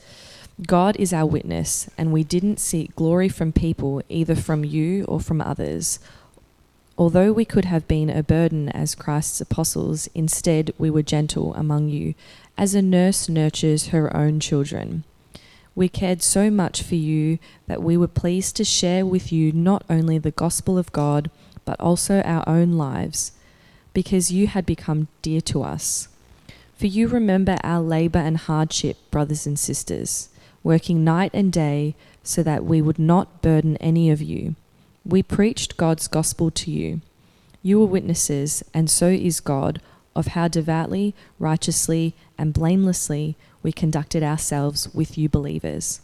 [0.66, 5.18] God is our witness, and we didn't seek glory from people, either from you or
[5.18, 5.98] from others.
[6.98, 11.88] Although we could have been a burden as Christ's apostles, instead we were gentle among
[11.88, 12.14] you,
[12.56, 15.04] as a nurse nurtures her own children.
[15.74, 19.84] We cared so much for you that we were pleased to share with you not
[19.88, 21.30] only the gospel of God,
[21.64, 23.32] but also our own lives,
[23.92, 26.08] because you had become dear to us.
[26.76, 30.28] For you remember our labor and hardship, brothers and sisters,
[30.62, 34.56] working night and day so that we would not burden any of you.
[35.04, 37.00] We preached God's gospel to you.
[37.62, 39.80] You were witnesses, and so is God
[40.16, 46.00] of how devoutly, righteously, and blamelessly we conducted ourselves with you believers.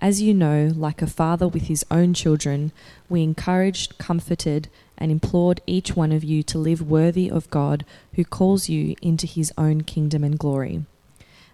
[0.00, 2.72] As you know, like a father with his own children,
[3.08, 4.68] we encouraged, comforted,
[4.98, 9.28] and implored each one of you to live worthy of God who calls you into
[9.28, 10.84] his own kingdom and glory.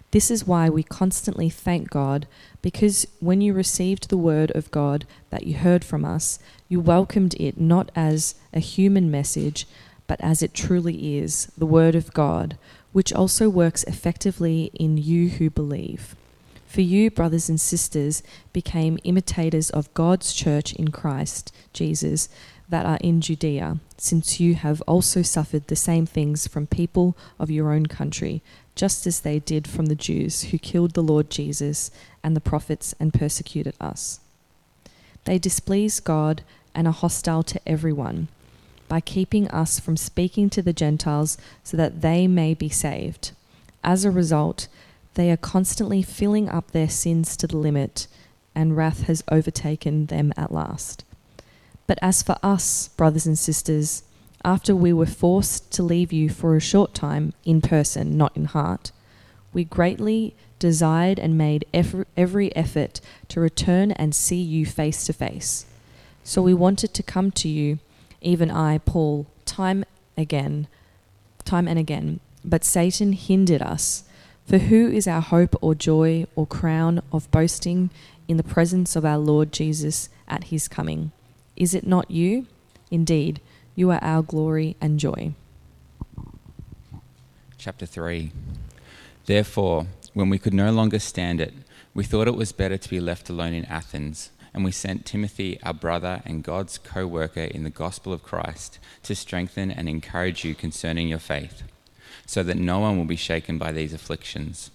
[0.09, 2.25] This is why we constantly thank God,
[2.63, 7.35] because when you received the word of God that you heard from us, you welcomed
[7.35, 9.67] it not as a human message,
[10.07, 12.57] but as it truly is, the Word of God,
[12.91, 16.15] which also works effectively in you who believe.
[16.65, 18.21] For you, brothers and sisters,
[18.51, 22.27] became imitators of God's church in Christ Jesus
[22.69, 27.49] that are in Judea, since you have also suffered the same things from people of
[27.49, 28.41] your own country,
[28.75, 31.89] just as they did from the Jews who killed the Lord Jesus
[32.21, 34.19] and the prophets and persecuted us.
[35.23, 36.43] They displease God
[36.75, 38.27] and are hostile to everyone
[38.87, 43.31] by keeping us from speaking to the Gentiles so that they may be saved.
[43.83, 44.67] As a result,
[45.15, 48.07] they are constantly filling up their sins to the limit,
[48.53, 51.03] and wrath has overtaken them at last.
[51.87, 54.03] But as for us, brothers and sisters,
[54.43, 58.45] after we were forced to leave you for a short time in person, not in
[58.45, 58.91] heart,
[59.53, 65.65] we greatly desired and made every effort to return and see you face to face.
[66.23, 67.79] So we wanted to come to you,
[68.21, 69.85] even I, Paul, time
[70.17, 70.67] again,
[71.45, 74.03] time and again, but Satan hindered us.
[74.45, 77.89] For who is our hope or joy or crown of boasting
[78.29, 81.11] in the presence of our Lord Jesus at his coming?
[81.57, 82.47] Is it not you?
[82.89, 83.41] Indeed,
[83.75, 85.33] you are our glory and joy.
[87.57, 88.31] Chapter 3
[89.25, 91.53] Therefore, when we could no longer stand it,
[91.93, 95.59] we thought it was better to be left alone in Athens, and we sent Timothy,
[95.61, 100.43] our brother and God's co worker in the gospel of Christ, to strengthen and encourage
[100.43, 101.61] you concerning your faith,
[102.25, 104.71] so that no one will be shaken by these afflictions.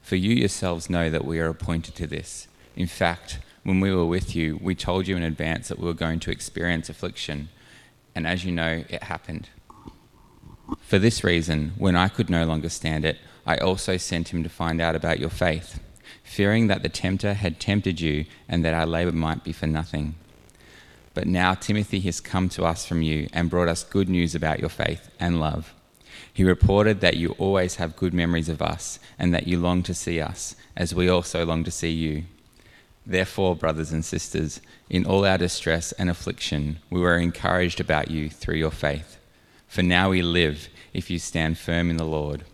[0.00, 2.48] For you yourselves know that we are appointed to this.
[2.76, 5.92] In fact, when we were with you, we told you in advance that we were
[5.92, 7.50] going to experience affliction,
[8.14, 9.50] and as you know, it happened.
[10.80, 14.48] For this reason, when I could no longer stand it, I also sent him to
[14.48, 15.78] find out about your faith,
[16.36, 20.14] fearing that the tempter had tempted you and that our labor might be for nothing.
[21.14, 24.60] But now Timothy has come to us from you and brought us good news about
[24.60, 25.72] your faith and love.
[26.30, 29.94] He reported that you always have good memories of us and that you long to
[29.94, 32.24] see us, as we also long to see you.
[33.06, 34.60] Therefore, brothers and sisters,
[34.90, 39.16] in all our distress and affliction, we were encouraged about you through your faith.
[39.68, 42.44] For now we live if you stand firm in the Lord.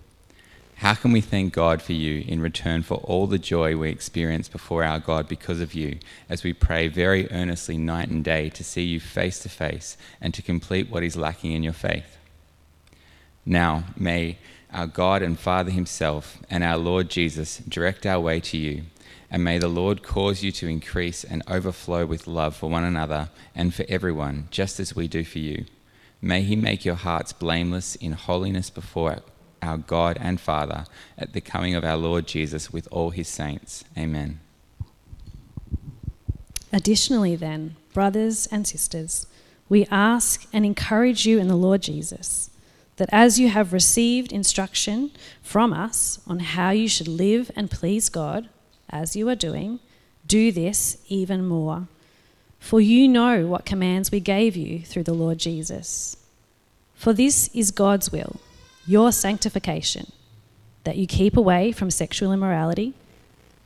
[0.83, 4.49] How can we thank God for you in return for all the joy we experience
[4.49, 8.64] before our God because of you, as we pray very earnestly night and day to
[8.64, 12.16] see you face to face and to complete what is lacking in your faith?
[13.47, 14.39] Now, may
[14.72, 18.83] our God and Father Himself and our Lord Jesus direct our way to you
[19.30, 23.28] and may the Lord cause you to increase and overflow with love for one another
[23.55, 25.64] and for everyone, just as we do for you.
[26.20, 29.12] May He make your hearts blameless in holiness before
[29.63, 30.85] our God and Father
[31.17, 33.85] at the coming of our Lord Jesus with all His saints.
[33.97, 34.41] Amen.
[36.73, 39.27] Additionally, then, brothers and sisters,
[39.69, 42.51] we ask and encourage you in the Lord Jesus
[42.97, 45.11] that as you have received instruction
[45.43, 48.49] from us on how you should live and please God,
[48.91, 49.81] as you are doing,
[50.27, 51.89] do this even more.
[52.59, 56.17] For you know what commands we gave you through the Lord Jesus.
[56.95, 58.41] For this is God's will,
[58.87, 60.12] your sanctification,
[60.85, 62.95] that you keep away from sexual immorality,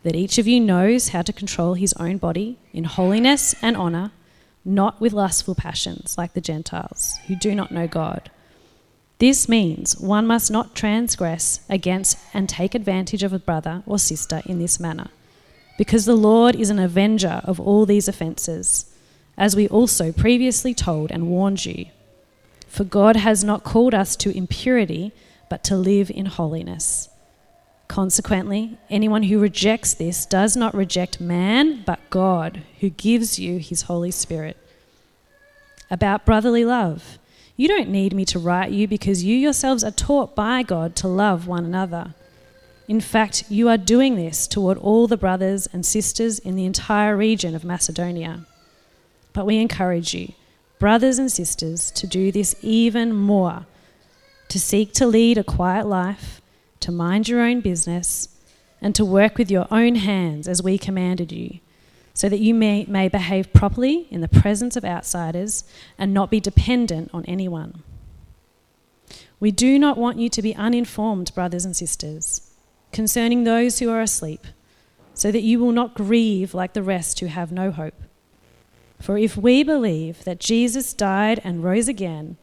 [0.02, 4.12] that each of you knows how to control his own body in holiness and honour,
[4.64, 8.30] not with lustful passions like the Gentiles, who do not know God.
[9.18, 14.42] This means one must not transgress against and take advantage of a brother or sister
[14.44, 15.08] in this manner
[15.76, 18.86] because the Lord is an avenger of all these offences,
[19.36, 21.86] as we also previously told and warned you.
[22.76, 25.12] For God has not called us to impurity,
[25.48, 27.08] but to live in holiness.
[27.88, 33.82] Consequently, anyone who rejects this does not reject man, but God, who gives you his
[33.88, 34.58] Holy Spirit.
[35.90, 37.18] About brotherly love,
[37.56, 41.08] you don't need me to write you because you yourselves are taught by God to
[41.08, 42.12] love one another.
[42.88, 47.16] In fact, you are doing this toward all the brothers and sisters in the entire
[47.16, 48.44] region of Macedonia.
[49.32, 50.34] But we encourage you,
[50.78, 53.66] brothers and sisters, to do this even more
[54.48, 56.40] to seek to lead a quiet life,
[56.80, 58.28] to mind your own business,
[58.80, 61.58] and to work with your own hands as we commanded you,
[62.14, 65.64] so that you may, may behave properly in the presence of outsiders
[65.98, 67.82] and not be dependent on anyone.
[69.40, 72.42] We do not want you to be uninformed, brothers and sisters
[72.92, 74.46] concerning those who are asleep,
[75.12, 78.00] so that you will not grieve like the rest who have no hope.
[79.00, 82.36] For if we believe that Jesus died and rose again,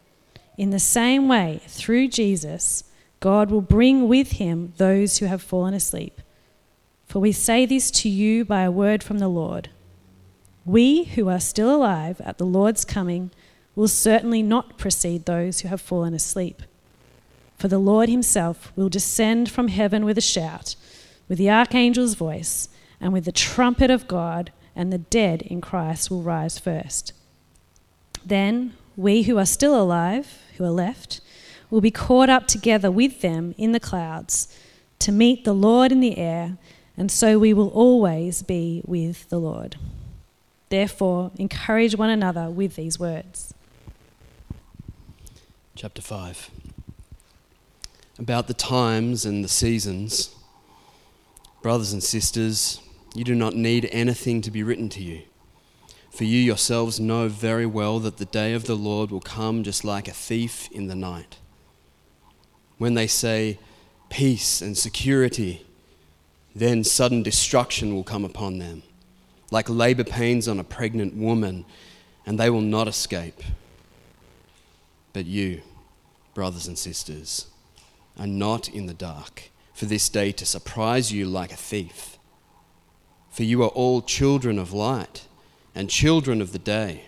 [0.57, 2.83] in the same way, through Jesus,
[3.19, 6.21] God will bring with him those who have fallen asleep.
[7.07, 9.69] For we say this to you by a word from the Lord.
[10.65, 13.31] We who are still alive at the Lord's coming
[13.75, 16.61] will certainly not precede those who have fallen asleep.
[17.57, 20.75] For the Lord himself will descend from heaven with a shout,
[21.27, 26.09] with the archangel's voice, and with the trumpet of God, and the dead in Christ
[26.09, 27.13] will rise first.
[28.25, 31.21] Then we who are still alive, who are left,
[31.69, 34.55] will be caught up together with them in the clouds
[34.99, 36.57] to meet the Lord in the air,
[36.95, 39.75] and so we will always be with the Lord.
[40.69, 43.53] Therefore, encourage one another with these words.
[45.75, 46.49] Chapter 5.
[48.19, 50.35] About the times and the seasons,
[51.61, 52.79] brothers and sisters,
[53.13, 55.23] you do not need anything to be written to you.
[56.09, 59.83] For you yourselves know very well that the day of the Lord will come just
[59.83, 61.37] like a thief in the night.
[62.77, 63.59] When they say
[64.09, 65.65] peace and security,
[66.55, 68.83] then sudden destruction will come upon them,
[69.49, 71.65] like labor pains on a pregnant woman,
[72.25, 73.41] and they will not escape.
[75.13, 75.61] But you,
[76.33, 77.47] brothers and sisters,
[78.17, 82.12] are not in the dark for this day to surprise you like a thief.
[83.33, 85.25] For you are all children of light
[85.73, 87.05] and children of the day.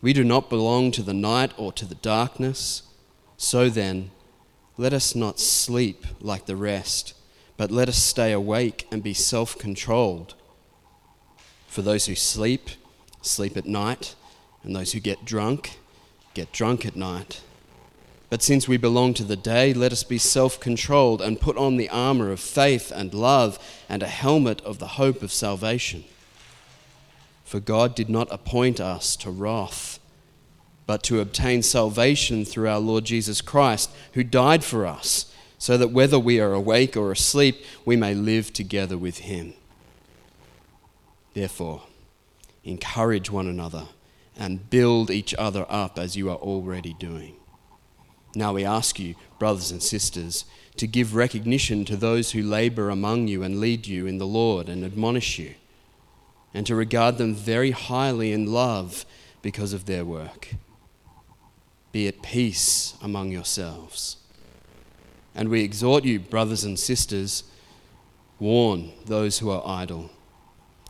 [0.00, 2.84] We do not belong to the night or to the darkness.
[3.36, 4.12] So then,
[4.78, 7.12] let us not sleep like the rest,
[7.58, 10.34] but let us stay awake and be self controlled.
[11.68, 12.70] For those who sleep,
[13.20, 14.14] sleep at night,
[14.62, 15.78] and those who get drunk,
[16.32, 17.42] get drunk at night.
[18.30, 21.76] But since we belong to the day, let us be self controlled and put on
[21.76, 23.58] the armor of faith and love
[23.88, 26.04] and a helmet of the hope of salvation.
[27.44, 29.98] For God did not appoint us to wrath,
[30.86, 35.90] but to obtain salvation through our Lord Jesus Christ, who died for us, so that
[35.90, 39.54] whether we are awake or asleep, we may live together with him.
[41.34, 41.82] Therefore,
[42.62, 43.88] encourage one another
[44.36, 47.39] and build each other up as you are already doing.
[48.34, 50.44] Now we ask you, brothers and sisters,
[50.76, 54.68] to give recognition to those who labor among you and lead you in the Lord
[54.68, 55.54] and admonish you
[56.54, 59.04] and to regard them very highly in love
[59.42, 60.54] because of their work.
[61.92, 64.16] Be at peace among yourselves.
[65.34, 67.44] And we exhort you, brothers and sisters,
[68.38, 70.10] warn those who are idle,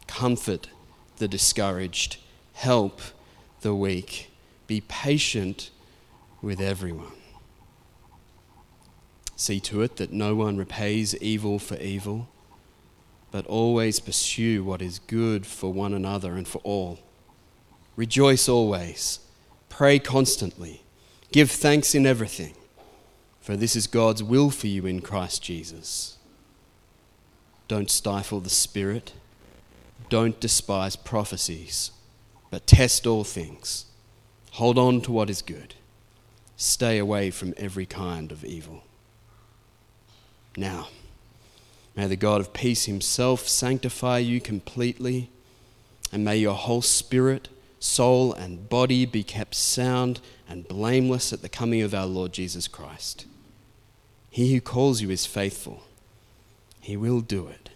[0.06, 0.68] comfort
[1.18, 2.16] the discouraged,
[2.54, 3.00] help
[3.60, 4.30] the weak,
[4.66, 5.70] be patient
[6.40, 7.19] with everyone.
[9.40, 12.28] See to it that no one repays evil for evil
[13.30, 16.98] but always pursue what is good for one another and for all.
[17.96, 19.20] Rejoice always,
[19.68, 20.82] pray constantly,
[21.32, 22.54] give thanks in everything,
[23.40, 26.18] for this is God's will for you in Christ Jesus.
[27.68, 29.12] Don't stifle the Spirit,
[30.08, 31.92] don't despise prophecies,
[32.50, 33.86] but test all things.
[34.52, 35.74] Hold on to what is good.
[36.56, 38.82] Stay away from every kind of evil.
[40.60, 40.88] Now,
[41.96, 45.28] May the God of peace himself sanctify you completely,
[46.12, 47.48] and may your whole spirit,
[47.78, 52.68] soul, and body be kept sound and blameless at the coming of our Lord Jesus
[52.68, 53.26] Christ.
[54.30, 55.82] He who calls you is faithful,
[56.80, 57.70] he will do it.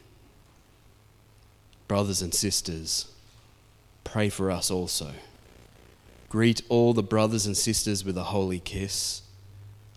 [1.88, 3.12] Brothers and sisters,
[4.04, 5.12] pray for us also.
[6.30, 9.20] Greet all the brothers and sisters with a holy kiss.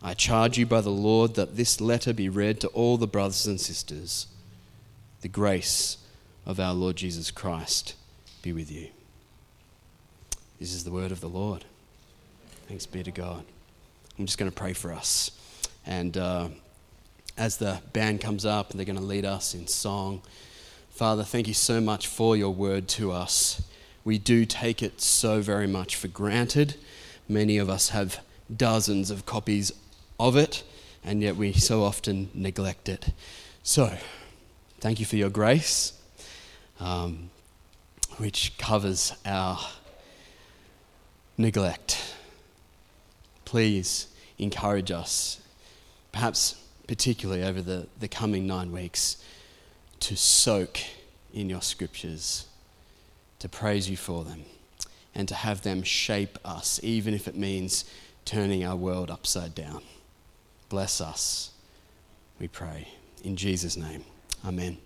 [0.07, 3.45] I charge you by the Lord that this letter be read to all the brothers
[3.45, 4.27] and sisters.
[5.19, 5.97] The grace
[6.45, 7.93] of our Lord Jesus Christ
[8.41, 8.87] be with you.
[10.61, 11.65] This is the word of the Lord.
[12.69, 13.43] Thanks be to God.
[14.17, 15.29] I'm just going to pray for us.
[15.85, 16.47] And uh,
[17.37, 20.21] as the band comes up and they're going to lead us in song,
[20.89, 23.61] Father, thank you so much for your word to us.
[24.05, 26.75] We do take it so very much for granted.
[27.27, 28.21] Many of us have
[28.55, 29.73] dozens of copies
[30.19, 30.63] of it,
[31.03, 33.13] and yet we so often neglect it.
[33.63, 33.97] So,
[34.79, 35.93] thank you for your grace,
[36.79, 37.29] um,
[38.17, 39.59] which covers our
[41.37, 42.15] neglect.
[43.45, 44.07] Please
[44.39, 45.41] encourage us,
[46.11, 49.23] perhaps particularly over the, the coming nine weeks,
[49.99, 50.79] to soak
[51.33, 52.47] in your scriptures,
[53.39, 54.43] to praise you for them,
[55.13, 57.85] and to have them shape us, even if it means
[58.25, 59.81] turning our world upside down.
[60.69, 61.51] Bless us,
[62.39, 62.87] we pray.
[63.23, 64.03] In Jesus' name,
[64.45, 64.77] amen.